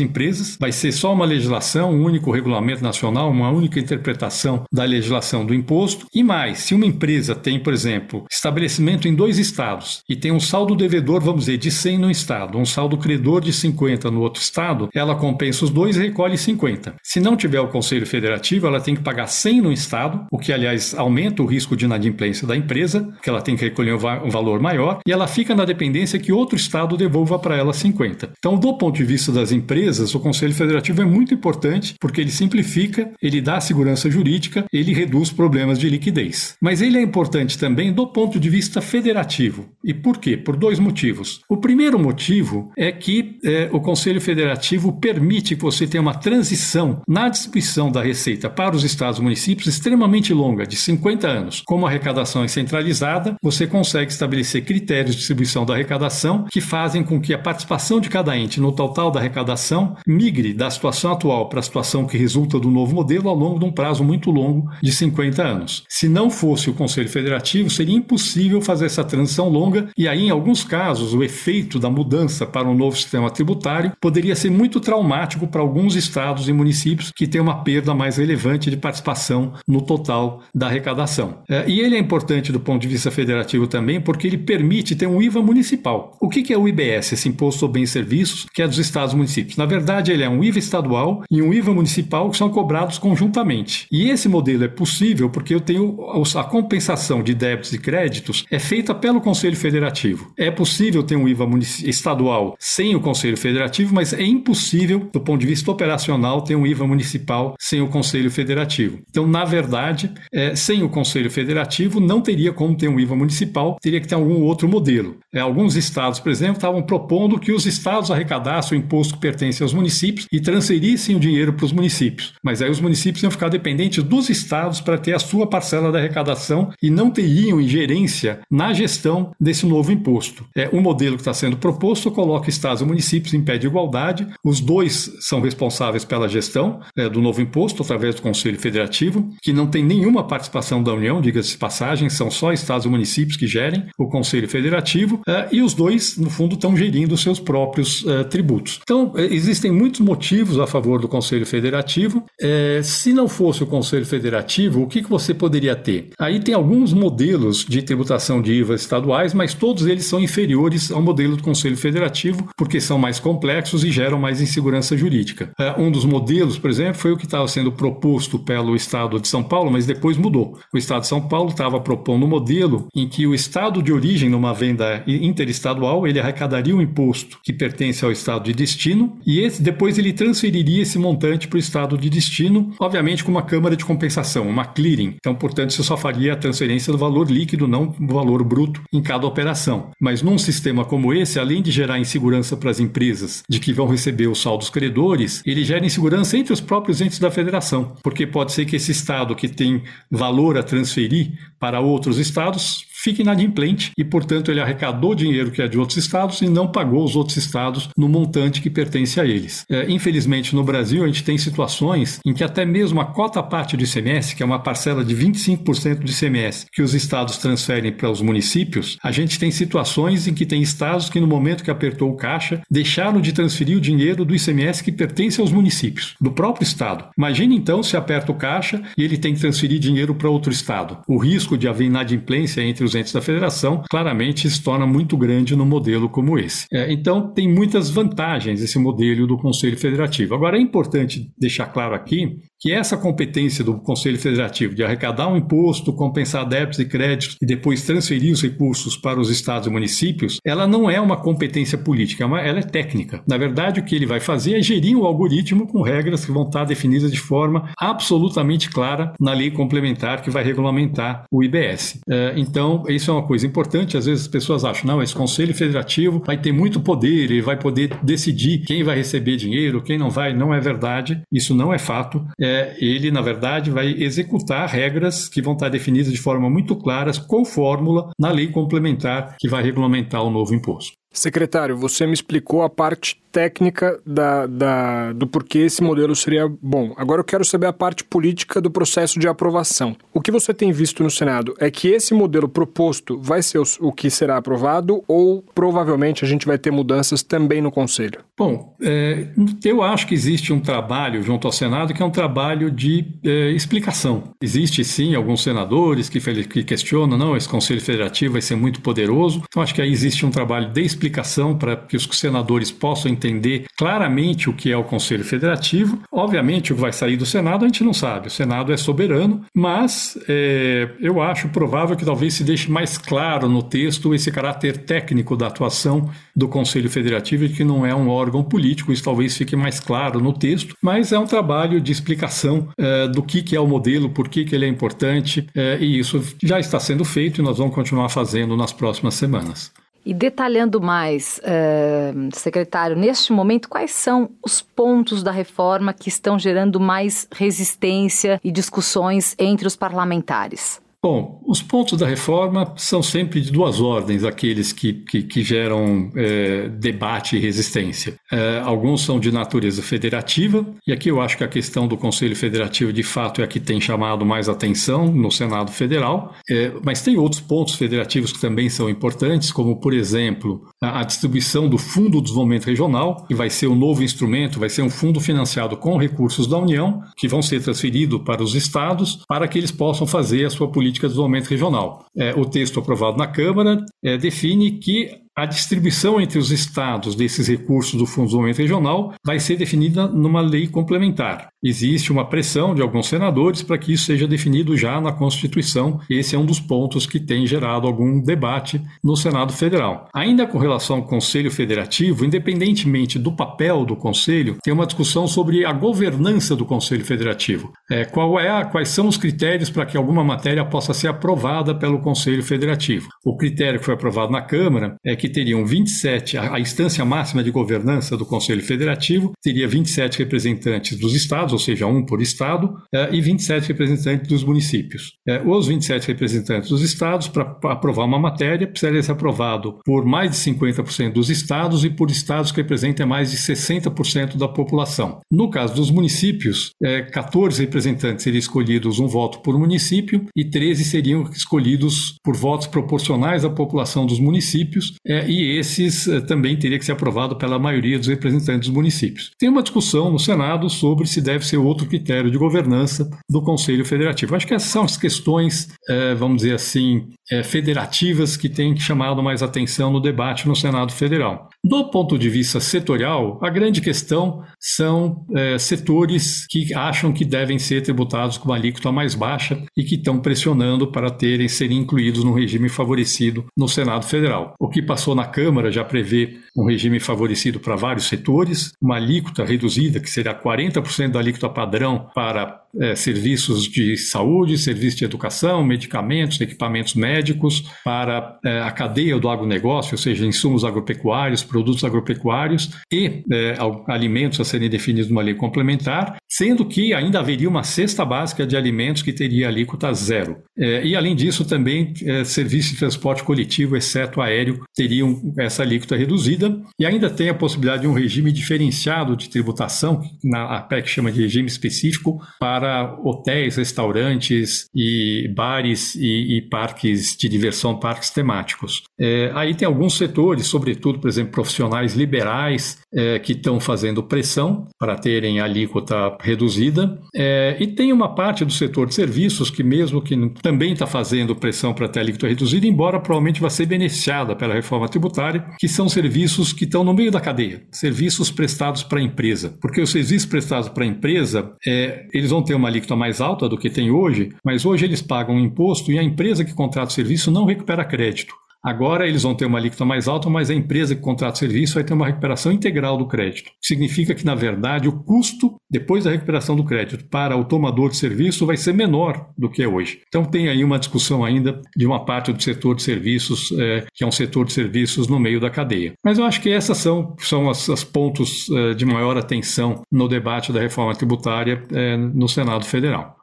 empresas, 0.00 0.56
vai 0.58 0.72
ser 0.72 0.92
só 0.92 1.12
uma 1.12 1.24
legislação, 1.24 1.92
um 1.92 2.04
único 2.04 2.30
regulamento 2.30 2.82
nacional, 2.82 3.30
uma 3.30 3.50
única 3.50 3.78
interpretação 3.78 4.64
da 4.72 4.84
legislação 4.84 5.44
do 5.44 5.54
imposto. 5.54 6.06
E 6.14 6.22
mais, 6.22 6.60
se 6.60 6.74
uma 6.74 6.86
empresa 6.86 7.34
tem, 7.34 7.58
por 7.58 7.72
exemplo, 7.72 7.91
estabelecimento 8.30 9.08
em 9.08 9.14
dois 9.14 9.38
estados 9.38 10.02
e 10.08 10.16
tem 10.16 10.32
um 10.32 10.40
saldo 10.40 10.74
devedor, 10.74 11.20
vamos 11.20 11.46
dizer, 11.46 11.58
de 11.58 11.70
100 11.70 11.98
no 11.98 12.10
estado, 12.10 12.58
um 12.58 12.64
saldo 12.64 12.96
credor 12.96 13.40
de 13.40 13.52
50 13.52 14.10
no 14.10 14.20
outro 14.20 14.42
estado, 14.42 14.88
ela 14.94 15.14
compensa 15.14 15.64
os 15.64 15.70
dois 15.70 15.96
e 15.96 16.02
recolhe 16.02 16.38
50. 16.38 16.94
Se 17.02 17.20
não 17.20 17.36
tiver 17.36 17.60
o 17.60 17.68
Conselho 17.68 18.06
Federativo, 18.06 18.66
ela 18.66 18.80
tem 18.80 18.94
que 18.94 19.02
pagar 19.02 19.26
100 19.26 19.60
no 19.60 19.72
estado, 19.72 20.26
o 20.30 20.38
que, 20.38 20.52
aliás, 20.52 20.94
aumenta 20.94 21.42
o 21.42 21.46
risco 21.46 21.76
de 21.76 21.84
inadimplência 21.84 22.46
da 22.46 22.56
empresa, 22.56 23.08
que 23.22 23.28
ela 23.28 23.42
tem 23.42 23.56
que 23.56 23.64
recolher 23.64 23.94
um 23.94 24.30
valor 24.30 24.60
maior, 24.60 25.00
e 25.06 25.12
ela 25.12 25.26
fica 25.26 25.54
na 25.54 25.64
dependência 25.64 26.18
que 26.18 26.32
outro 26.32 26.56
estado 26.56 26.96
devolva 26.96 27.38
para 27.38 27.56
ela 27.56 27.72
50. 27.72 28.32
Então, 28.38 28.56
do 28.56 28.76
ponto 28.76 28.96
de 28.96 29.04
vista 29.04 29.32
das 29.32 29.52
empresas, 29.52 30.14
o 30.14 30.20
Conselho 30.20 30.54
Federativo 30.54 31.02
é 31.02 31.04
muito 31.04 31.34
importante 31.34 31.94
porque 32.00 32.20
ele 32.20 32.30
simplifica, 32.30 33.10
ele 33.20 33.40
dá 33.40 33.60
segurança 33.60 34.10
jurídica, 34.10 34.64
ele 34.72 34.92
reduz 34.92 35.30
problemas 35.30 35.78
de 35.78 35.88
liquidez. 35.88 36.56
Mas 36.60 36.80
ele 36.80 36.98
é 36.98 37.02
importante 37.02 37.58
também 37.58 37.71
do 37.92 38.06
ponto 38.06 38.38
de 38.38 38.48
vista 38.48 38.80
federativo. 38.80 39.66
E 39.84 39.92
por 39.92 40.18
quê? 40.18 40.36
Por 40.36 40.56
dois 40.56 40.78
motivos. 40.78 41.40
O 41.48 41.56
primeiro 41.56 41.98
motivo 41.98 42.70
é 42.76 42.92
que 42.92 43.38
é, 43.44 43.68
o 43.72 43.80
Conselho 43.80 44.20
Federativo 44.20 44.92
permite 44.92 45.56
que 45.56 45.62
você 45.62 45.86
tenha 45.86 46.02
uma 46.02 46.14
transição 46.14 47.02
na 47.08 47.28
distribuição 47.28 47.90
da 47.90 48.02
receita 48.02 48.48
para 48.48 48.76
os 48.76 48.84
estados 48.84 49.18
e 49.18 49.22
municípios 49.22 49.66
extremamente 49.66 50.32
longa, 50.32 50.66
de 50.66 50.76
50 50.76 51.28
anos. 51.28 51.62
Como 51.64 51.86
a 51.86 51.88
arrecadação 51.88 52.44
é 52.44 52.48
centralizada, 52.48 53.36
você 53.42 53.66
consegue 53.66 54.12
estabelecer 54.12 54.64
critérios 54.64 55.14
de 55.14 55.18
distribuição 55.18 55.64
da 55.64 55.74
arrecadação 55.74 56.46
que 56.50 56.60
fazem 56.60 57.02
com 57.02 57.20
que 57.20 57.34
a 57.34 57.38
participação 57.38 58.00
de 58.00 58.08
cada 58.08 58.36
ente 58.36 58.60
no 58.60 58.72
total 58.72 59.10
da 59.10 59.20
arrecadação 59.20 59.96
migre 60.06 60.52
da 60.52 60.70
situação 60.70 61.12
atual 61.12 61.48
para 61.48 61.60
a 61.60 61.62
situação 61.62 62.06
que 62.06 62.18
resulta 62.18 62.58
do 62.58 62.70
novo 62.70 62.94
modelo 62.94 63.28
ao 63.28 63.36
longo 63.36 63.58
de 63.58 63.64
um 63.64 63.72
prazo 63.72 64.04
muito 64.04 64.30
longo 64.30 64.70
de 64.82 64.92
50 64.92 65.42
anos. 65.42 65.84
Se 65.88 66.08
não 66.08 66.30
fosse 66.30 66.70
o 66.70 66.74
Conselho 66.74 67.08
Federativo, 67.08 67.61
seria 67.68 67.96
impossível 67.96 68.60
fazer 68.60 68.86
essa 68.86 69.04
transição 69.04 69.48
longa 69.48 69.88
e 69.96 70.08
aí, 70.08 70.26
em 70.26 70.30
alguns 70.30 70.64
casos, 70.64 71.14
o 71.14 71.22
efeito 71.22 71.78
da 71.78 71.90
mudança 71.90 72.46
para 72.46 72.68
um 72.68 72.74
novo 72.74 72.96
sistema 72.96 73.30
tributário 73.30 73.92
poderia 74.00 74.34
ser 74.34 74.50
muito 74.50 74.80
traumático 74.80 75.46
para 75.46 75.60
alguns 75.60 75.94
estados 75.94 76.48
e 76.48 76.52
municípios 76.52 77.12
que 77.14 77.26
têm 77.26 77.40
uma 77.40 77.62
perda 77.62 77.94
mais 77.94 78.16
relevante 78.16 78.70
de 78.70 78.76
participação 78.76 79.52
no 79.66 79.80
total 79.80 80.42
da 80.54 80.66
arrecadação. 80.66 81.38
É, 81.48 81.64
e 81.68 81.80
ele 81.80 81.96
é 81.96 81.98
importante 81.98 82.52
do 82.52 82.60
ponto 82.60 82.82
de 82.82 82.88
vista 82.88 83.10
federativo 83.10 83.66
também 83.66 84.00
porque 84.00 84.26
ele 84.26 84.38
permite 84.38 84.96
ter 84.96 85.06
um 85.06 85.20
IVA 85.20 85.42
municipal. 85.42 86.16
O 86.20 86.28
que 86.28 86.52
é 86.52 86.58
o 86.58 86.68
IBS, 86.68 87.12
esse 87.12 87.28
Imposto 87.28 87.60
sobre 87.60 87.80
Bens 87.80 87.90
e 87.90 87.92
Serviços, 87.92 88.46
que 88.52 88.62
é 88.62 88.66
dos 88.66 88.78
estados 88.78 89.14
e 89.14 89.16
municípios? 89.16 89.56
Na 89.56 89.66
verdade, 89.66 90.12
ele 90.12 90.22
é 90.22 90.28
um 90.28 90.42
IVA 90.42 90.58
estadual 90.58 91.22
e 91.30 91.40
um 91.40 91.52
IVA 91.52 91.72
municipal 91.72 92.30
que 92.30 92.36
são 92.36 92.50
cobrados 92.50 92.98
conjuntamente. 92.98 93.86
E 93.90 94.10
esse 94.10 94.28
modelo 94.28 94.64
é 94.64 94.68
possível 94.68 95.30
porque 95.30 95.54
eu 95.54 95.60
tenho 95.60 95.98
a 96.36 96.44
compensação 96.44 97.22
de 97.22 97.34
débitos 97.52 97.72
e 97.72 97.78
créditos 97.78 98.44
é 98.50 98.58
feita 98.58 98.94
pelo 98.94 99.20
Conselho 99.20 99.56
Federativo. 99.56 100.32
É 100.36 100.50
possível 100.50 101.02
ter 101.02 101.16
um 101.16 101.28
IVA 101.28 101.46
estadual 101.84 102.56
sem 102.58 102.94
o 102.94 103.00
Conselho 103.00 103.36
Federativo, 103.36 103.94
mas 103.94 104.12
é 104.12 104.22
impossível, 104.22 105.10
do 105.12 105.20
ponto 105.20 105.40
de 105.40 105.46
vista 105.46 105.70
operacional, 105.70 106.42
ter 106.42 106.56
um 106.56 106.66
IVA 106.66 106.86
municipal 106.86 107.54
sem 107.58 107.80
o 107.80 107.88
Conselho 107.88 108.30
Federativo. 108.30 109.00
Então, 109.10 109.26
na 109.26 109.44
verdade, 109.44 110.10
é, 110.32 110.54
sem 110.54 110.82
o 110.82 110.88
Conselho 110.88 111.30
Federativo, 111.30 112.00
não 112.00 112.20
teria 112.20 112.52
como 112.52 112.76
ter 112.76 112.88
um 112.88 112.98
IVA 112.98 113.14
municipal, 113.14 113.76
teria 113.80 114.00
que 114.00 114.08
ter 114.08 114.14
algum 114.14 114.42
outro 114.42 114.68
modelo. 114.68 115.16
É, 115.32 115.40
alguns 115.40 115.76
estados, 115.76 116.18
por 116.20 116.30
exemplo, 116.30 116.56
estavam 116.56 116.82
propondo 116.82 117.38
que 117.38 117.52
os 117.52 117.66
estados 117.66 118.10
arrecadassem 118.10 118.78
o 118.78 118.80
imposto 118.80 119.14
que 119.14 119.20
pertence 119.20 119.62
aos 119.62 119.74
municípios 119.74 120.26
e 120.32 120.40
transferissem 120.40 121.16
o 121.16 121.20
dinheiro 121.20 121.52
para 121.52 121.66
os 121.66 121.72
municípios. 121.72 122.34
Mas 122.42 122.62
aí 122.62 122.70
os 122.70 122.80
municípios 122.80 123.22
iam 123.22 123.30
ficar 123.30 123.48
dependentes 123.48 124.02
dos 124.02 124.30
estados 124.30 124.80
para 124.80 124.98
ter 124.98 125.14
a 125.14 125.18
sua 125.18 125.46
parcela 125.46 125.92
da 125.92 125.98
arrecadação 125.98 126.70
e 126.82 126.90
não 126.90 127.10
teriam 127.42 127.60
ingerência 127.60 128.40
na 128.48 128.72
gestão 128.72 129.32
desse 129.40 129.66
novo 129.66 129.90
imposto. 129.90 130.44
É, 130.54 130.68
o 130.72 130.80
modelo 130.80 131.16
que 131.16 131.22
está 131.22 131.34
sendo 131.34 131.56
proposto 131.56 132.10
coloca 132.10 132.48
estados 132.48 132.82
e 132.82 132.84
municípios 132.84 133.34
em 133.34 133.42
pé 133.42 133.58
de 133.58 133.66
igualdade, 133.66 134.28
os 134.44 134.60
dois 134.60 135.16
são 135.20 135.40
responsáveis 135.40 136.04
pela 136.04 136.28
gestão 136.28 136.80
é, 136.96 137.08
do 137.08 137.20
novo 137.20 137.40
imposto 137.40 137.82
através 137.82 138.14
do 138.14 138.22
Conselho 138.22 138.58
Federativo, 138.58 139.28
que 139.42 139.52
não 139.52 139.66
tem 139.66 139.84
nenhuma 139.84 140.24
participação 140.24 140.82
da 140.82 140.94
União, 140.94 141.20
diga-se 141.20 141.52
de 141.52 141.58
passagem, 141.58 142.08
são 142.08 142.30
só 142.30 142.52
estados 142.52 142.86
e 142.86 142.88
municípios 142.88 143.36
que 143.36 143.46
gerem 143.46 143.86
o 143.98 144.08
Conselho 144.08 144.48
Federativo, 144.48 145.20
é, 145.26 145.48
e 145.50 145.62
os 145.62 145.74
dois, 145.74 146.16
no 146.16 146.30
fundo, 146.30 146.54
estão 146.54 146.76
gerindo 146.76 147.16
seus 147.16 147.40
próprios 147.40 148.06
é, 148.06 148.24
tributos. 148.24 148.80
Então, 148.82 149.12
é, 149.16 149.24
existem 149.24 149.72
muitos 149.72 150.00
motivos 150.00 150.60
a 150.60 150.66
favor 150.66 151.00
do 151.00 151.08
Conselho 151.08 151.44
Federativo. 151.46 152.24
É, 152.40 152.80
se 152.82 153.12
não 153.12 153.26
fosse 153.26 153.64
o 153.64 153.66
Conselho 153.66 154.06
Federativo, 154.06 154.82
o 154.82 154.86
que, 154.86 155.02
que 155.02 155.10
você 155.10 155.34
poderia 155.34 155.74
ter? 155.74 156.10
Aí 156.18 156.38
tem 156.38 156.54
alguns 156.54 156.92
modelos 156.92 157.31
de 157.66 157.82
tributação 157.82 158.40
de 158.40 158.52
IVA 158.52 158.74
estaduais, 158.74 159.34
mas 159.34 159.54
todos 159.54 159.86
eles 159.86 160.04
são 160.04 160.20
inferiores 160.20 160.90
ao 160.90 161.02
modelo 161.02 161.36
do 161.36 161.42
Conselho 161.42 161.76
Federativo, 161.76 162.48
porque 162.56 162.80
são 162.80 162.98
mais 162.98 163.18
complexos 163.18 163.84
e 163.84 163.90
geram 163.90 164.18
mais 164.18 164.40
insegurança 164.40 164.96
jurídica. 164.96 165.50
É, 165.58 165.74
um 165.78 165.90
dos 165.90 166.04
modelos, 166.04 166.58
por 166.58 166.70
exemplo, 166.70 166.94
foi 166.94 167.12
o 167.12 167.16
que 167.16 167.24
estava 167.24 167.46
sendo 167.48 167.72
proposto 167.72 168.38
pelo 168.38 168.76
Estado 168.76 169.20
de 169.20 169.28
São 169.28 169.42
Paulo, 169.42 169.70
mas 169.70 169.86
depois 169.86 170.16
mudou. 170.16 170.58
O 170.72 170.78
Estado 170.78 171.02
de 171.02 171.08
São 171.08 171.20
Paulo 171.20 171.50
estava 171.50 171.80
propondo 171.80 172.24
um 172.24 172.28
modelo 172.28 172.86
em 172.94 173.08
que 173.08 173.26
o 173.26 173.34
Estado 173.34 173.82
de 173.82 173.92
origem, 173.92 174.28
numa 174.28 174.52
venda 174.52 175.02
interestadual, 175.06 176.06
ele 176.06 176.20
arrecadaria 176.20 176.74
o 176.74 176.78
um 176.78 176.82
imposto 176.82 177.38
que 177.42 177.52
pertence 177.52 178.04
ao 178.04 178.12
Estado 178.12 178.44
de 178.44 178.54
destino 178.54 179.18
e 179.26 179.40
esse, 179.40 179.62
depois 179.62 179.98
ele 179.98 180.12
transferiria 180.12 180.82
esse 180.82 180.98
montante 180.98 181.48
para 181.48 181.56
o 181.56 181.60
Estado 181.60 181.96
de 181.96 182.08
destino, 182.08 182.72
obviamente 182.78 183.24
com 183.24 183.30
uma 183.30 183.42
câmara 183.42 183.76
de 183.76 183.84
compensação, 183.84 184.48
uma 184.48 184.64
clearing. 184.64 185.14
Então, 185.16 185.34
portanto, 185.34 185.72
você 185.72 185.82
só 185.82 185.96
faria 185.96 186.32
a 186.32 186.36
transferência 186.36 186.92
do 186.92 186.98
valor 186.98 187.21
líquido, 187.30 187.68
não 187.68 187.94
valor 188.00 188.42
bruto 188.44 188.82
em 188.92 189.02
cada 189.02 189.26
operação. 189.26 189.90
Mas 190.00 190.22
num 190.22 190.38
sistema 190.38 190.84
como 190.84 191.12
esse, 191.12 191.38
além 191.38 191.62
de 191.62 191.70
gerar 191.70 191.98
insegurança 191.98 192.56
para 192.56 192.70
as 192.70 192.80
empresas 192.80 193.42
de 193.48 193.60
que 193.60 193.72
vão 193.72 193.86
receber 193.86 194.26
os 194.26 194.40
saldos 194.40 194.70
credores, 194.70 195.42
ele 195.46 195.64
gera 195.64 195.84
insegurança 195.84 196.36
entre 196.36 196.52
os 196.52 196.60
próprios 196.60 197.00
entes 197.00 197.18
da 197.18 197.30
federação, 197.30 197.96
porque 198.02 198.26
pode 198.26 198.52
ser 198.52 198.64
que 198.64 198.76
esse 198.76 198.92
estado 198.92 199.36
que 199.36 199.48
tem 199.48 199.82
valor 200.10 200.56
a 200.58 200.62
transferir 200.62 201.32
para 201.58 201.80
outros 201.80 202.18
estados 202.18 202.86
fica 203.02 203.22
inadimplente 203.22 203.90
e, 203.98 204.04
portanto, 204.04 204.50
ele 204.50 204.60
arrecadou 204.60 205.14
dinheiro 205.14 205.50
que 205.50 205.60
é 205.60 205.68
de 205.68 205.78
outros 205.78 205.98
estados 205.98 206.40
e 206.40 206.48
não 206.48 206.68
pagou 206.68 207.04
os 207.04 207.16
outros 207.16 207.36
estados 207.36 207.88
no 207.96 208.08
montante 208.08 208.60
que 208.60 208.70
pertence 208.70 209.20
a 209.20 209.24
eles. 209.24 209.64
É, 209.68 209.90
infelizmente, 209.90 210.54
no 210.54 210.62
Brasil, 210.62 211.02
a 211.02 211.06
gente 211.06 211.24
tem 211.24 211.36
situações 211.36 212.20
em 212.24 212.32
que 212.32 212.44
até 212.44 212.64
mesmo 212.64 213.00
a 213.00 213.04
cota 213.04 213.42
parte 213.42 213.76
do 213.76 213.82
ICMS, 213.82 214.36
que 214.36 214.42
é 214.42 214.46
uma 214.46 214.60
parcela 214.60 215.04
de 215.04 215.16
25% 215.16 215.96
do 215.96 216.10
ICMS 216.10 216.66
que 216.72 216.82
os 216.82 216.94
estados 216.94 217.38
transferem 217.38 217.92
para 217.92 218.10
os 218.10 218.20
municípios, 218.20 218.96
a 219.02 219.10
gente 219.10 219.38
tem 219.38 219.50
situações 219.50 220.28
em 220.28 220.34
que 220.34 220.46
tem 220.46 220.62
estados 220.62 221.10
que, 221.10 221.20
no 221.20 221.26
momento 221.26 221.64
que 221.64 221.70
apertou 221.70 222.10
o 222.10 222.16
caixa, 222.16 222.60
deixaram 222.70 223.20
de 223.20 223.32
transferir 223.32 223.76
o 223.76 223.80
dinheiro 223.80 224.24
do 224.24 224.34
ICMS 224.34 224.82
que 224.82 224.92
pertence 224.92 225.40
aos 225.40 225.50
municípios, 225.50 226.14
do 226.20 226.30
próprio 226.30 226.64
estado. 226.64 227.06
Imagine 227.18 227.56
então 227.56 227.82
se 227.82 227.96
aperta 227.96 228.30
o 228.30 228.36
caixa 228.36 228.82
e 228.96 229.02
ele 229.02 229.18
tem 229.18 229.34
que 229.34 229.40
transferir 229.40 229.78
dinheiro 229.78 230.14
para 230.14 230.30
outro 230.30 230.52
estado. 230.52 230.98
O 231.08 231.16
risco 231.16 231.58
de 231.58 231.68
haver 231.68 231.86
inadimplência 231.86 232.62
entre 232.62 232.84
os 232.84 232.91
os 232.92 232.94
entes 232.94 233.12
da 233.12 233.20
federação, 233.20 233.82
claramente 233.90 234.48
se 234.48 234.62
torna 234.62 234.86
muito 234.86 235.16
grande 235.16 235.56
no 235.56 235.64
modelo 235.64 236.08
como 236.08 236.38
esse. 236.38 236.66
É, 236.72 236.92
então, 236.92 237.32
tem 237.32 237.48
muitas 237.48 237.90
vantagens 237.90 238.60
esse 238.60 238.78
modelo 238.78 239.26
do 239.26 239.38
Conselho 239.38 239.76
Federativo. 239.76 240.34
Agora, 240.34 240.58
é 240.58 240.60
importante 240.60 241.30
deixar 241.38 241.66
claro 241.66 241.94
aqui 241.94 242.36
que 242.60 242.70
essa 242.70 242.96
competência 242.96 243.64
do 243.64 243.80
Conselho 243.80 244.18
Federativo 244.18 244.74
de 244.74 244.84
arrecadar 244.84 245.26
um 245.26 245.36
imposto, 245.36 245.92
compensar 245.92 246.46
débitos 246.46 246.78
e 246.78 246.84
créditos 246.84 247.36
e 247.42 247.46
depois 247.46 247.82
transferir 247.84 248.32
os 248.32 248.40
recursos 248.40 248.96
para 248.96 249.18
os 249.18 249.30
estados 249.30 249.66
e 249.66 249.70
municípios, 249.70 250.36
ela 250.46 250.64
não 250.64 250.88
é 250.88 251.00
uma 251.00 251.16
competência 251.16 251.76
política, 251.76 252.24
é 252.24 252.48
ela 252.48 252.60
é 252.60 252.62
técnica. 252.62 253.20
Na 253.26 253.36
verdade, 253.36 253.80
o 253.80 253.84
que 253.84 253.96
ele 253.96 254.06
vai 254.06 254.20
fazer 254.20 254.56
é 254.56 254.62
gerir 254.62 254.96
um 254.96 255.04
algoritmo 255.04 255.66
com 255.66 255.82
regras 255.82 256.24
que 256.24 256.30
vão 256.30 256.44
estar 256.44 256.64
definidas 256.64 257.10
de 257.10 257.18
forma 257.18 257.72
absolutamente 257.76 258.70
clara 258.70 259.12
na 259.18 259.32
lei 259.32 259.50
complementar 259.50 260.22
que 260.22 260.30
vai 260.30 260.44
regulamentar 260.44 261.24
o 261.32 261.42
IBS. 261.42 262.00
É, 262.08 262.34
então, 262.36 262.81
isso 262.88 263.10
é 263.10 263.14
uma 263.14 263.26
coisa 263.26 263.46
importante. 263.46 263.96
Às 263.96 264.06
vezes 264.06 264.24
as 264.24 264.28
pessoas 264.28 264.64
acham, 264.64 264.86
não, 264.86 265.02
esse 265.02 265.14
Conselho 265.14 265.54
Federativo 265.54 266.22
vai 266.24 266.36
ter 266.36 266.52
muito 266.52 266.80
poder, 266.80 267.24
ele 267.24 267.42
vai 267.42 267.58
poder 267.58 267.96
decidir 268.02 268.64
quem 268.64 268.82
vai 268.82 268.96
receber 268.96 269.36
dinheiro, 269.36 269.82
quem 269.82 269.98
não 269.98 270.10
vai. 270.10 270.34
Não 270.34 270.52
é 270.54 270.60
verdade, 270.60 271.22
isso 271.30 271.54
não 271.54 271.72
é 271.72 271.78
fato. 271.78 272.24
É, 272.40 272.76
ele, 272.80 273.10
na 273.10 273.20
verdade, 273.20 273.70
vai 273.70 273.92
executar 273.92 274.68
regras 274.68 275.28
que 275.28 275.42
vão 275.42 275.54
estar 275.54 275.68
definidas 275.68 276.12
de 276.12 276.18
forma 276.18 276.48
muito 276.48 276.76
claras, 276.76 277.18
com 277.18 277.44
fórmula, 277.44 278.10
na 278.18 278.30
lei 278.30 278.48
complementar 278.48 279.36
que 279.38 279.48
vai 279.48 279.62
regulamentar 279.62 280.22
o 280.22 280.30
novo 280.30 280.54
imposto. 280.54 281.01
Secretário, 281.12 281.76
você 281.76 282.06
me 282.06 282.14
explicou 282.14 282.62
a 282.62 282.70
parte 282.70 283.20
técnica 283.30 283.98
da, 284.06 284.46
da, 284.46 285.12
do 285.14 285.26
porquê 285.26 285.60
esse 285.60 285.82
modelo 285.82 286.14
seria 286.14 286.46
bom. 286.60 286.92
Agora 286.98 287.20
eu 287.20 287.24
quero 287.24 287.44
saber 287.44 287.66
a 287.66 287.72
parte 287.72 288.04
política 288.04 288.60
do 288.60 288.70
processo 288.70 289.18
de 289.18 289.26
aprovação. 289.26 289.96
O 290.12 290.20
que 290.20 290.30
você 290.30 290.52
tem 290.52 290.70
visto 290.70 291.02
no 291.02 291.10
Senado 291.10 291.54
é 291.58 291.70
que 291.70 291.88
esse 291.88 292.12
modelo 292.12 292.46
proposto 292.46 293.18
vai 293.18 293.42
ser 293.42 293.58
o, 293.58 293.64
o 293.80 293.90
que 293.90 294.10
será 294.10 294.36
aprovado 294.36 295.02
ou 295.08 295.42
provavelmente 295.54 296.24
a 296.24 296.28
gente 296.28 296.46
vai 296.46 296.58
ter 296.58 296.70
mudanças 296.70 297.22
também 297.22 297.62
no 297.62 297.72
Conselho? 297.72 298.20
Bom, 298.36 298.76
é, 298.82 299.28
eu 299.64 299.82
acho 299.82 300.06
que 300.06 300.14
existe 300.14 300.52
um 300.52 300.60
trabalho 300.60 301.22
junto 301.22 301.46
ao 301.46 301.52
Senado 301.52 301.94
que 301.94 302.02
é 302.02 302.04
um 302.04 302.10
trabalho 302.10 302.70
de 302.70 303.06
é, 303.24 303.50
explicação. 303.50 304.24
Existe 304.42 304.84
sim 304.84 305.14
alguns 305.14 305.42
senadores 305.42 306.10
que, 306.10 306.20
que 306.44 306.64
questionam, 306.64 307.16
não, 307.16 307.34
esse 307.34 307.48
Conselho 307.48 307.80
Federativo 307.80 308.34
vai 308.34 308.42
ser 308.42 308.56
muito 308.56 308.82
poderoso. 308.82 309.42
Então 309.48 309.62
acho 309.62 309.74
que 309.74 309.80
aí 309.80 309.90
existe 309.90 310.26
um 310.26 310.30
trabalho 310.30 310.70
de 310.70 310.82
explicação 310.82 311.01
explicação 311.02 311.56
para 311.56 311.76
que 311.76 311.96
os 311.96 312.04
senadores 312.12 312.70
possam 312.70 313.10
entender 313.10 313.64
claramente 313.76 314.48
o 314.48 314.52
que 314.52 314.70
é 314.70 314.76
o 314.76 314.84
Conselho 314.84 315.24
Federativo. 315.24 315.98
Obviamente, 316.12 316.72
o 316.72 316.76
que 316.76 316.80
vai 316.80 316.92
sair 316.92 317.16
do 317.16 317.26
Senado 317.26 317.64
a 317.64 317.68
gente 317.68 317.82
não 317.82 317.92
sabe, 317.92 318.28
o 318.28 318.30
Senado 318.30 318.72
é 318.72 318.76
soberano, 318.76 319.44
mas 319.54 320.16
é, 320.28 320.88
eu 321.00 321.20
acho 321.20 321.48
provável 321.48 321.96
que 321.96 322.04
talvez 322.04 322.34
se 322.34 322.44
deixe 322.44 322.70
mais 322.70 322.96
claro 322.96 323.48
no 323.48 323.62
texto 323.62 324.14
esse 324.14 324.30
caráter 324.30 324.76
técnico 324.78 325.36
da 325.36 325.48
atuação 325.48 326.10
do 326.34 326.48
Conselho 326.48 326.88
Federativo 326.88 327.48
que 327.48 327.64
não 327.64 327.84
é 327.84 327.94
um 327.94 328.08
órgão 328.08 328.44
político, 328.44 328.92
isso 328.92 329.02
talvez 329.02 329.36
fique 329.36 329.56
mais 329.56 329.80
claro 329.80 330.20
no 330.20 330.32
texto, 330.32 330.76
mas 330.80 331.12
é 331.12 331.18
um 331.18 331.26
trabalho 331.26 331.80
de 331.80 331.90
explicação 331.90 332.68
é, 332.78 333.08
do 333.08 333.22
que, 333.22 333.42
que 333.42 333.56
é 333.56 333.60
o 333.60 333.66
modelo, 333.66 334.10
por 334.10 334.28
que, 334.28 334.44
que 334.44 334.54
ele 334.54 334.64
é 334.64 334.68
importante, 334.68 335.46
é, 335.54 335.78
e 335.80 335.98
isso 335.98 336.22
já 336.42 336.60
está 336.60 336.78
sendo 336.78 337.04
feito 337.04 337.40
e 337.40 337.44
nós 337.44 337.58
vamos 337.58 337.74
continuar 337.74 338.08
fazendo 338.08 338.56
nas 338.56 338.72
próximas 338.72 339.14
semanas. 339.14 339.72
E 340.04 340.12
detalhando 340.12 340.80
mais, 340.80 341.40
uh, 341.44 342.36
secretário, 342.36 342.96
neste 342.96 343.32
momento, 343.32 343.68
quais 343.68 343.92
são 343.92 344.30
os 344.42 344.60
pontos 344.60 345.22
da 345.22 345.30
reforma 345.30 345.92
que 345.92 346.08
estão 346.08 346.36
gerando 346.36 346.80
mais 346.80 347.28
resistência 347.32 348.40
e 348.42 348.50
discussões 348.50 349.36
entre 349.38 349.66
os 349.66 349.76
parlamentares? 349.76 350.81
Bom, 351.04 351.42
os 351.44 351.60
pontos 351.60 351.98
da 351.98 352.06
reforma 352.06 352.74
são 352.76 353.02
sempre 353.02 353.40
de 353.40 353.50
duas 353.50 353.80
ordens, 353.80 354.22
aqueles 354.22 354.72
que, 354.72 354.92
que, 354.92 355.24
que 355.24 355.42
geram 355.42 356.12
é, 356.14 356.68
debate 356.68 357.36
e 357.36 357.40
resistência. 357.40 358.14
É, 358.30 358.60
alguns 358.60 359.02
são 359.02 359.18
de 359.18 359.32
natureza 359.32 359.82
federativa, 359.82 360.64
e 360.86 360.92
aqui 360.92 361.08
eu 361.08 361.20
acho 361.20 361.36
que 361.36 361.42
a 361.42 361.48
questão 361.48 361.88
do 361.88 361.96
Conselho 361.96 362.36
Federativo 362.36 362.92
de 362.92 363.02
fato 363.02 363.40
é 363.40 363.44
a 363.44 363.48
que 363.48 363.58
tem 363.58 363.80
chamado 363.80 364.24
mais 364.24 364.48
atenção 364.48 365.06
no 365.06 365.32
Senado 365.32 365.72
Federal, 365.72 366.36
é, 366.48 366.72
mas 366.84 367.02
tem 367.02 367.16
outros 367.16 367.40
pontos 367.40 367.74
federativos 367.74 368.32
que 368.32 368.40
também 368.40 368.70
são 368.70 368.88
importantes, 368.88 369.50
como, 369.50 369.80
por 369.80 369.92
exemplo, 369.92 370.68
a, 370.80 371.00
a 371.00 371.02
distribuição 371.02 371.68
do 371.68 371.78
Fundo 371.78 372.12
do 372.12 372.22
Desenvolvimento 372.22 372.66
Regional, 372.66 373.24
que 373.26 373.34
vai 373.34 373.50
ser 373.50 373.66
um 373.66 373.74
novo 373.74 374.04
instrumento, 374.04 374.60
vai 374.60 374.68
ser 374.68 374.82
um 374.82 374.90
fundo 374.90 375.18
financiado 375.18 375.76
com 375.76 375.96
recursos 375.96 376.46
da 376.46 376.58
União, 376.58 377.02
que 377.16 377.26
vão 377.26 377.42
ser 377.42 377.60
transferidos 377.60 378.22
para 378.22 378.40
os 378.40 378.54
estados, 378.54 379.24
para 379.26 379.48
que 379.48 379.58
eles 379.58 379.72
possam 379.72 380.06
fazer 380.06 380.44
a 380.44 380.50
sua 380.50 380.70
política 380.70 380.91
política 380.92 381.06
de 381.06 381.12
desenvolvimento 381.14 381.48
regional. 381.48 382.06
É, 382.16 382.34
o 382.34 382.44
texto 382.44 382.78
aprovado 382.78 383.16
na 383.16 383.26
Câmara 383.26 383.84
é, 384.02 384.16
define 384.16 384.72
que 384.72 385.21
a 385.34 385.46
distribuição 385.46 386.20
entre 386.20 386.38
os 386.38 386.50
estados 386.50 387.14
desses 387.14 387.48
recursos 387.48 387.94
do 387.94 388.04
Fundo 388.04 388.26
de 388.26 388.32
Desenvolvimento 388.32 388.58
Regional 388.58 389.14
vai 389.24 389.40
ser 389.40 389.56
definida 389.56 390.06
numa 390.06 390.42
lei 390.42 390.68
complementar. 390.68 391.48
Existe 391.64 392.12
uma 392.12 392.28
pressão 392.28 392.74
de 392.74 392.82
alguns 392.82 393.06
senadores 393.06 393.62
para 393.62 393.78
que 393.78 393.92
isso 393.92 394.04
seja 394.04 394.26
definido 394.26 394.76
já 394.76 395.00
na 395.00 395.12
Constituição. 395.12 396.00
Esse 396.10 396.34
é 396.34 396.38
um 396.38 396.44
dos 396.44 396.60
pontos 396.60 397.06
que 397.06 397.20
tem 397.20 397.46
gerado 397.46 397.86
algum 397.86 398.20
debate 398.20 398.82
no 399.02 399.16
Senado 399.16 399.52
Federal. 399.52 400.08
Ainda 400.12 400.46
com 400.46 400.58
relação 400.58 400.96
ao 400.96 401.04
Conselho 401.04 401.50
Federativo, 401.50 402.24
independentemente 402.24 403.18
do 403.18 403.32
papel 403.32 403.86
do 403.86 403.96
Conselho, 403.96 404.56
tem 404.62 404.74
uma 404.74 404.86
discussão 404.86 405.26
sobre 405.26 405.64
a 405.64 405.72
governança 405.72 406.54
do 406.54 406.66
Conselho 406.66 407.04
Federativo. 407.04 407.72
É, 407.90 408.04
qual 408.04 408.38
é 408.38 408.50
a, 408.50 408.64
quais 408.64 408.88
são 408.88 409.08
os 409.08 409.16
critérios 409.16 409.70
para 409.70 409.86
que 409.86 409.96
alguma 409.96 410.24
matéria 410.24 410.64
possa 410.64 410.92
ser 410.92 411.08
aprovada 411.08 411.74
pelo 411.74 412.00
Conselho 412.00 412.42
Federativo? 412.42 413.08
O 413.24 413.36
critério 413.36 413.78
que 413.78 413.84
foi 413.86 413.94
aprovado 413.94 414.32
na 414.32 414.42
Câmara 414.42 414.96
é 415.06 415.14
que 415.14 415.21
teriam 415.28 415.64
27, 415.64 416.38
a, 416.38 416.54
a 416.54 416.60
instância 416.60 417.04
máxima 417.04 417.42
de 417.42 417.50
governança 417.50 418.16
do 418.16 418.24
Conselho 418.24 418.62
Federativo 418.62 419.32
teria 419.42 419.66
27 419.66 420.18
representantes 420.18 420.98
dos 420.98 421.14
estados 421.14 421.32
estados, 421.32 421.52
ou 421.52 421.58
seja, 421.58 421.86
um 421.86 422.04
por 422.04 422.20
estado, 422.20 422.76
eh, 422.92 423.10
e 423.12 423.20
27 423.20 423.68
representantes 423.68 424.28
dos 424.28 424.44
municípios. 424.44 425.14
Eh, 425.26 425.42
os 425.44 425.66
27 425.66 426.08
representantes 426.08 426.68
dos 426.68 426.82
estados, 426.82 427.28
para 427.28 427.56
aprovar 427.64 428.04
uma 428.04 428.18
matéria, 428.18 428.66
precisaria 428.66 429.02
ser 429.02 429.12
aprovado 429.12 429.78
por 429.84 430.04
mais 430.04 430.30
de 430.30 430.36
50% 430.36 431.12
dos 431.12 431.30
estados 431.30 431.84
e 431.84 431.90
por 431.90 432.10
estados 432.10 432.52
que 432.52 432.60
representem 432.60 433.06
mais 433.06 433.30
de 433.30 433.36
60% 433.36 434.36
da 434.36 434.48
população. 434.48 435.20
No 435.30 435.50
caso 435.50 435.74
dos 435.74 435.90
municípios, 435.90 436.72
14 437.12 437.62
eh, 437.62 437.64
representantes 437.64 438.24
seriam 438.24 438.38
escolhidos 438.38 438.98
um 438.98 439.06
voto 439.06 439.40
por 439.40 439.58
município 439.58 440.26
e 440.36 440.44
13 440.44 440.84
seriam 440.84 441.22
escolhidos 441.32 442.16
por 442.22 442.36
votos 442.36 442.66
proporcionais 442.66 443.44
à 443.44 443.50
população 443.50 444.06
dos 444.06 444.20
municípios, 444.20 444.94
e 445.28 445.58
esses 445.58 446.08
também 446.26 446.56
teriam 446.56 446.78
que 446.78 446.84
ser 446.84 446.92
aprovados 446.92 447.38
pela 447.38 447.58
maioria 447.58 447.98
dos 447.98 448.08
representantes 448.08 448.68
dos 448.68 448.76
municípios. 448.76 449.30
Tem 449.38 449.48
uma 449.48 449.62
discussão 449.62 450.10
no 450.10 450.18
Senado 450.18 450.68
sobre 450.68 451.06
se 451.06 451.20
deve 451.20 451.46
ser 451.46 451.56
outro 451.56 451.86
critério 451.86 452.30
de 452.30 452.38
governança 452.38 453.08
do 453.28 453.42
Conselho 453.42 453.84
Federativo. 453.84 454.34
Acho 454.34 454.46
que 454.46 454.54
essas 454.54 454.70
são 454.70 454.84
as 454.84 454.96
questões, 454.96 455.68
é, 455.88 456.14
vamos 456.14 456.38
dizer 456.38 456.54
assim, 456.54 457.08
é, 457.30 457.42
federativas 457.42 458.36
que 458.36 458.48
têm 458.48 458.76
chamado 458.76 459.22
mais 459.22 459.42
atenção 459.42 459.90
no 459.90 460.00
debate 460.00 460.46
no 460.46 460.54
Senado 460.54 460.92
Federal. 460.92 461.48
Do 461.64 461.90
ponto 461.90 462.18
de 462.18 462.28
vista 462.28 462.60
setorial, 462.60 463.38
a 463.42 463.48
grande 463.48 463.80
questão 463.80 464.42
são 464.60 465.24
é, 465.34 465.58
setores 465.58 466.46
que 466.48 466.74
acham 466.74 467.12
que 467.12 467.24
devem 467.24 467.58
ser 467.58 467.82
tributados 467.82 468.36
com 468.36 468.48
uma 468.48 468.56
alíquota 468.56 468.92
mais 468.92 469.14
baixa 469.14 469.62
e 469.76 469.84
que 469.84 469.94
estão 469.94 470.18
pressionando 470.18 470.90
para 470.90 471.10
terem 471.10 471.48
serem 471.48 471.78
incluídos 471.78 472.24
no 472.24 472.34
regime 472.34 472.68
favorecido 472.68 473.46
no 473.56 473.68
Senado 473.68 474.06
Federal. 474.06 474.54
O 474.60 474.68
que 474.68 474.82
passou 474.82 475.01
na 475.14 475.24
Câmara 475.24 475.70
já 475.70 475.84
prevê 475.84 476.38
um 476.56 476.64
regime 476.64 477.00
favorecido 477.00 477.58
para 477.58 477.76
vários 477.76 478.06
setores, 478.06 478.72
uma 478.80 478.96
alíquota 478.96 479.44
reduzida, 479.44 480.00
que 480.00 480.10
será 480.10 480.34
40% 480.34 481.10
da 481.10 481.18
alíquota 481.18 481.48
padrão 481.48 482.10
para 482.14 482.62
é, 482.80 482.94
serviços 482.94 483.64
de 483.64 483.98
saúde, 483.98 484.56
serviços 484.56 484.98
de 484.98 485.04
educação, 485.04 485.62
medicamentos, 485.62 486.40
equipamentos 486.40 486.94
médicos, 486.94 487.64
para 487.84 488.38
é, 488.44 488.60
a 488.60 488.70
cadeia 488.70 489.18
do 489.18 489.28
agronegócio, 489.28 489.92
ou 489.92 489.98
seja, 489.98 490.24
insumos 490.24 490.64
agropecuários, 490.64 491.42
produtos 491.42 491.84
agropecuários 491.84 492.70
e 492.90 493.24
é, 493.30 493.56
alimentos 493.88 494.40
a 494.40 494.44
serem 494.44 494.70
definidos 494.70 495.10
numa 495.10 495.22
lei 495.22 495.34
complementar, 495.34 496.16
sendo 496.26 496.64
que 496.64 496.94
ainda 496.94 497.20
haveria 497.20 497.48
uma 497.48 497.62
cesta 497.62 498.04
básica 498.06 498.46
de 498.46 498.56
alimentos 498.56 499.02
que 499.02 499.12
teria 499.12 499.48
alíquota 499.48 499.92
zero. 499.92 500.38
E, 500.56 500.96
além 500.96 501.14
disso, 501.14 501.44
também 501.44 501.92
serviços 502.24 502.72
de 502.72 502.78
transporte 502.78 503.22
coletivo, 503.22 503.76
exceto 503.76 504.20
aéreo, 504.20 504.62
teriam 504.92 505.32
essa 505.38 505.62
alíquota 505.62 505.96
reduzida. 505.96 506.60
E 506.78 506.84
ainda 506.84 507.08
tem 507.08 507.30
a 507.30 507.34
possibilidade 507.34 507.82
de 507.82 507.88
um 507.88 507.94
regime 507.94 508.30
diferenciado 508.30 509.16
de 509.16 509.30
tributação, 509.30 510.00
que 510.00 510.28
na 510.28 510.60
PEC 510.60 510.88
chama 510.88 511.10
de 511.10 511.22
regime 511.22 511.48
específico, 511.48 512.20
para 512.38 512.94
hotéis, 513.02 513.56
restaurantes 513.56 514.68
e 514.74 515.32
bares 515.34 515.94
e, 515.94 516.36
e 516.36 516.42
parques 516.42 517.16
de 517.16 517.28
diversão, 517.28 517.78
parques 517.78 518.10
temáticos. 518.10 518.82
É, 519.00 519.32
aí 519.34 519.54
tem 519.54 519.66
alguns 519.66 519.96
setores, 519.96 520.46
sobretudo, 520.46 520.98
por 520.98 521.08
exemplo, 521.08 521.32
profissionais 521.32 521.94
liberais, 521.94 522.78
é, 522.94 523.18
que 523.18 523.32
estão 523.32 523.58
fazendo 523.58 524.02
pressão 524.02 524.68
para 524.78 524.96
terem 524.96 525.40
a 525.40 525.44
alíquota 525.44 526.16
reduzida, 526.20 527.00
é, 527.14 527.56
e 527.58 527.66
tem 527.66 527.92
uma 527.92 528.14
parte 528.14 528.44
do 528.44 528.52
setor 528.52 528.86
de 528.86 528.94
serviços 528.94 529.50
que, 529.50 529.62
mesmo 529.62 530.02
que 530.02 530.16
também 530.42 530.72
está 530.72 530.86
fazendo 530.86 531.34
pressão 531.34 531.72
para 531.72 531.88
ter 531.88 532.00
alíquota 532.00 532.28
reduzida, 532.28 532.66
embora 532.66 533.00
provavelmente 533.00 533.40
vá 533.40 533.48
ser 533.48 533.66
beneficiada 533.66 534.36
pela 534.36 534.54
reforma 534.54 534.81
tributária, 534.88 535.44
que 535.58 535.68
são 535.68 535.88
serviços 535.88 536.52
que 536.52 536.64
estão 536.64 536.84
no 536.84 536.94
meio 536.94 537.10
da 537.10 537.20
cadeia, 537.20 537.64
serviços 537.70 538.30
prestados 538.30 538.82
para 538.82 538.98
a 538.98 539.02
empresa. 539.02 539.56
Porque 539.60 539.80
os 539.80 539.90
serviços 539.90 540.26
prestados 540.26 540.68
para 540.68 540.84
a 540.84 540.86
empresa, 540.86 541.52
é, 541.66 542.06
eles 542.12 542.30
vão 542.30 542.42
ter 542.42 542.54
uma 542.54 542.68
alíquota 542.68 542.96
mais 542.96 543.20
alta 543.20 543.48
do 543.48 543.58
que 543.58 543.70
tem 543.70 543.90
hoje, 543.90 544.30
mas 544.44 544.64
hoje 544.64 544.84
eles 544.84 545.02
pagam 545.02 545.38
imposto 545.38 545.90
e 545.92 545.98
a 545.98 546.02
empresa 546.02 546.44
que 546.44 546.54
contrata 546.54 546.90
o 546.90 546.94
serviço 546.94 547.30
não 547.30 547.44
recupera 547.44 547.84
crédito. 547.84 548.34
Agora 548.64 549.08
eles 549.08 549.24
vão 549.24 549.34
ter 549.34 549.44
uma 549.44 549.58
alíquota 549.58 549.84
mais 549.84 550.06
alta, 550.06 550.30
mas 550.30 550.48
a 550.48 550.54
empresa 550.54 550.94
que 550.94 551.00
contrata 551.00 551.34
o 551.34 551.38
serviço 551.38 551.74
vai 551.74 551.84
ter 551.84 551.94
uma 551.94 552.06
recuperação 552.06 552.52
integral 552.52 552.96
do 552.96 553.08
crédito. 553.08 553.50
Significa 553.60 554.14
que, 554.14 554.24
na 554.24 554.36
verdade, 554.36 554.88
o 554.88 554.92
custo, 554.92 555.56
depois 555.68 556.04
da 556.04 556.10
recuperação 556.10 556.54
do 556.54 556.64
crédito, 556.64 557.04
para 557.06 557.36
o 557.36 557.44
tomador 557.44 557.90
de 557.90 557.96
serviço 557.96 558.46
vai 558.46 558.56
ser 558.56 558.72
menor 558.72 559.30
do 559.36 559.50
que 559.50 559.62
é 559.62 559.68
hoje. 559.68 560.00
Então 560.06 560.24
tem 560.24 560.48
aí 560.48 560.62
uma 560.62 560.78
discussão 560.78 561.24
ainda 561.24 561.60
de 561.76 561.86
uma 561.86 562.04
parte 562.04 562.32
do 562.32 562.40
setor 562.40 562.76
de 562.76 562.82
serviços, 562.82 563.52
é, 563.58 563.84
que 563.92 564.04
é 564.04 564.06
um 564.06 564.12
setor 564.12 564.46
de 564.46 564.52
serviços 564.52 565.08
no 565.08 565.18
meio 565.18 565.40
da 565.40 565.50
cadeia. 565.50 565.94
Mas 566.04 566.18
eu 566.18 566.24
acho 566.24 566.40
que 566.40 566.50
essas 566.50 566.78
são, 566.78 567.16
são 567.18 567.50
as, 567.50 567.68
as 567.68 567.82
pontos 567.82 568.48
é, 568.50 568.74
de 568.74 568.84
maior 568.84 569.16
atenção 569.16 569.82
no 569.90 570.06
debate 570.06 570.52
da 570.52 570.60
reforma 570.60 570.94
tributária 570.94 571.64
é, 571.72 571.96
no 571.96 572.28
Senado 572.28 572.64
Federal. 572.64 573.16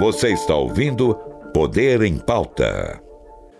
Você 0.00 0.32
está 0.32 0.54
ouvindo 0.54 1.14
Poder 1.52 2.02
em 2.02 2.18
Pauta. 2.18 3.07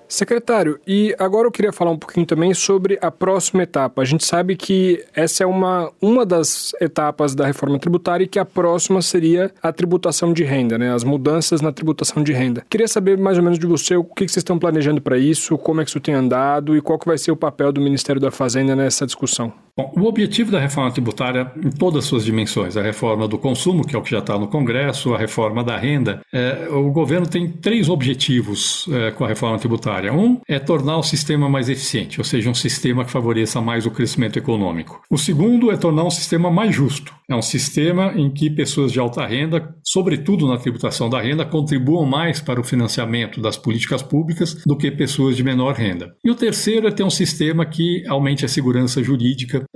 Secretário, 0.08 0.80
e 0.86 1.14
agora 1.18 1.46
eu 1.46 1.52
queria 1.52 1.72
falar 1.72 1.90
um 1.90 1.98
pouquinho 1.98 2.24
também 2.24 2.54
sobre 2.54 2.98
a 3.02 3.10
próxima 3.10 3.62
etapa. 3.62 4.00
A 4.00 4.04
gente 4.04 4.24
sabe 4.24 4.56
que 4.56 5.04
essa 5.14 5.44
é 5.44 5.46
uma, 5.46 5.92
uma 6.00 6.24
das 6.24 6.72
etapas 6.80 7.34
da 7.34 7.46
reforma 7.46 7.78
tributária 7.78 8.24
e 8.24 8.28
que 8.28 8.38
a 8.38 8.44
próxima 8.44 9.02
seria 9.02 9.52
a 9.62 9.72
tributação 9.72 10.32
de 10.32 10.44
renda, 10.44 10.78
né? 10.78 10.92
as 10.92 11.04
mudanças 11.04 11.60
na 11.60 11.70
tributação 11.70 12.22
de 12.22 12.32
renda. 12.32 12.64
Queria 12.70 12.88
saber 12.88 13.18
mais 13.18 13.36
ou 13.36 13.44
menos 13.44 13.58
de 13.58 13.66
você 13.66 13.96
o 13.96 14.04
que, 14.04 14.22
vocês 14.22 14.38
estão 14.38 14.58
planejando 14.58 15.00
para 15.00 15.18
isso, 15.18 15.58
como 15.58 15.80
é 15.80 15.84
que 15.84 15.90
isso 15.90 16.00
tem 16.00 16.14
andado 16.14 16.76
e 16.76 16.80
qual 16.80 16.98
que 16.98 17.06
vai 17.06 17.18
ser 17.18 17.30
o 17.30 17.36
papel 17.36 17.70
do 17.70 17.80
Ministério 17.80 18.20
da 18.20 18.30
Fazenda 18.30 18.74
nessa 18.74 19.04
discussão. 19.04 19.52
Bom, 19.78 19.92
o 19.96 20.06
objetivo 20.06 20.50
da 20.50 20.58
reforma 20.58 20.90
tributária, 20.90 21.52
em 21.64 21.70
todas 21.70 22.02
as 22.02 22.04
suas 22.06 22.24
dimensões, 22.24 22.76
a 22.76 22.82
reforma 22.82 23.28
do 23.28 23.38
consumo, 23.38 23.86
que 23.86 23.94
é 23.94 23.98
o 23.98 24.02
que 24.02 24.10
já 24.10 24.18
está 24.18 24.36
no 24.36 24.48
Congresso, 24.48 25.14
a 25.14 25.18
reforma 25.18 25.62
da 25.62 25.76
renda, 25.76 26.20
é, 26.32 26.66
o 26.68 26.90
governo 26.90 27.28
tem 27.28 27.48
três 27.48 27.88
objetivos 27.88 28.88
é, 28.90 29.12
com 29.12 29.24
a 29.24 29.28
reforma 29.28 29.56
tributária. 29.56 30.12
Um 30.12 30.40
é 30.48 30.58
tornar 30.58 30.98
o 30.98 31.02
sistema 31.04 31.48
mais 31.48 31.68
eficiente, 31.68 32.18
ou 32.20 32.24
seja, 32.24 32.50
um 32.50 32.54
sistema 32.54 33.04
que 33.04 33.12
favoreça 33.12 33.60
mais 33.60 33.86
o 33.86 33.90
crescimento 33.92 34.36
econômico. 34.36 35.00
O 35.08 35.16
segundo 35.16 35.70
é 35.70 35.76
tornar 35.76 36.02
um 36.02 36.10
sistema 36.10 36.50
mais 36.50 36.74
justo. 36.74 37.14
É 37.30 37.36
um 37.36 37.42
sistema 37.42 38.14
em 38.16 38.30
que 38.30 38.50
pessoas 38.50 38.90
de 38.90 38.98
alta 38.98 39.24
renda, 39.26 39.76
sobretudo 39.84 40.48
na 40.48 40.56
tributação 40.56 41.08
da 41.08 41.20
renda, 41.20 41.44
contribuam 41.44 42.04
mais 42.04 42.40
para 42.40 42.60
o 42.60 42.64
financiamento 42.64 43.40
das 43.40 43.56
políticas 43.56 44.02
públicas 44.02 44.56
do 44.66 44.76
que 44.76 44.90
pessoas 44.90 45.36
de 45.36 45.44
menor 45.44 45.74
renda. 45.74 46.16
E 46.24 46.30
o 46.30 46.34
terceiro 46.34 46.88
é 46.88 46.90
ter 46.90 47.04
um 47.04 47.10
sistema 47.10 47.66
que 47.66 48.02
aumente 48.08 48.44
a 48.44 48.48
segurança 48.48 49.02
jurídica 49.02 49.67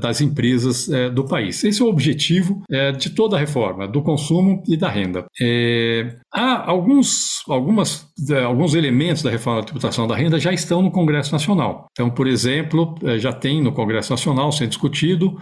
das 0.00 0.20
empresas 0.20 0.88
é, 0.88 1.10
do 1.10 1.24
país. 1.24 1.62
Esse 1.64 1.82
é 1.82 1.84
o 1.84 1.88
objetivo 1.88 2.62
é, 2.70 2.92
de 2.92 3.10
toda 3.10 3.36
a 3.36 3.38
reforma, 3.38 3.86
do 3.86 4.02
consumo 4.02 4.62
e 4.66 4.76
da 4.76 4.88
renda. 4.88 5.26
há 6.32 6.70
alguns, 6.70 7.42
algumas, 7.48 8.06
alguns 8.44 8.74
elementos 8.74 9.22
da 9.22 9.30
reforma 9.30 9.60
da 9.60 9.66
tributação 9.66 10.06
da 10.06 10.16
renda 10.16 10.38
já 10.38 10.52
estão 10.52 10.82
no 10.82 10.90
Congresso 10.90 11.32
Nacional. 11.32 11.86
Então, 11.92 12.10
por 12.10 12.26
exemplo, 12.26 12.94
já 13.18 13.32
tem 13.32 13.62
no 13.62 13.72
Congresso 13.72 14.10
Nacional 14.10 14.52
sendo 14.52 14.70
discutido 14.70 15.38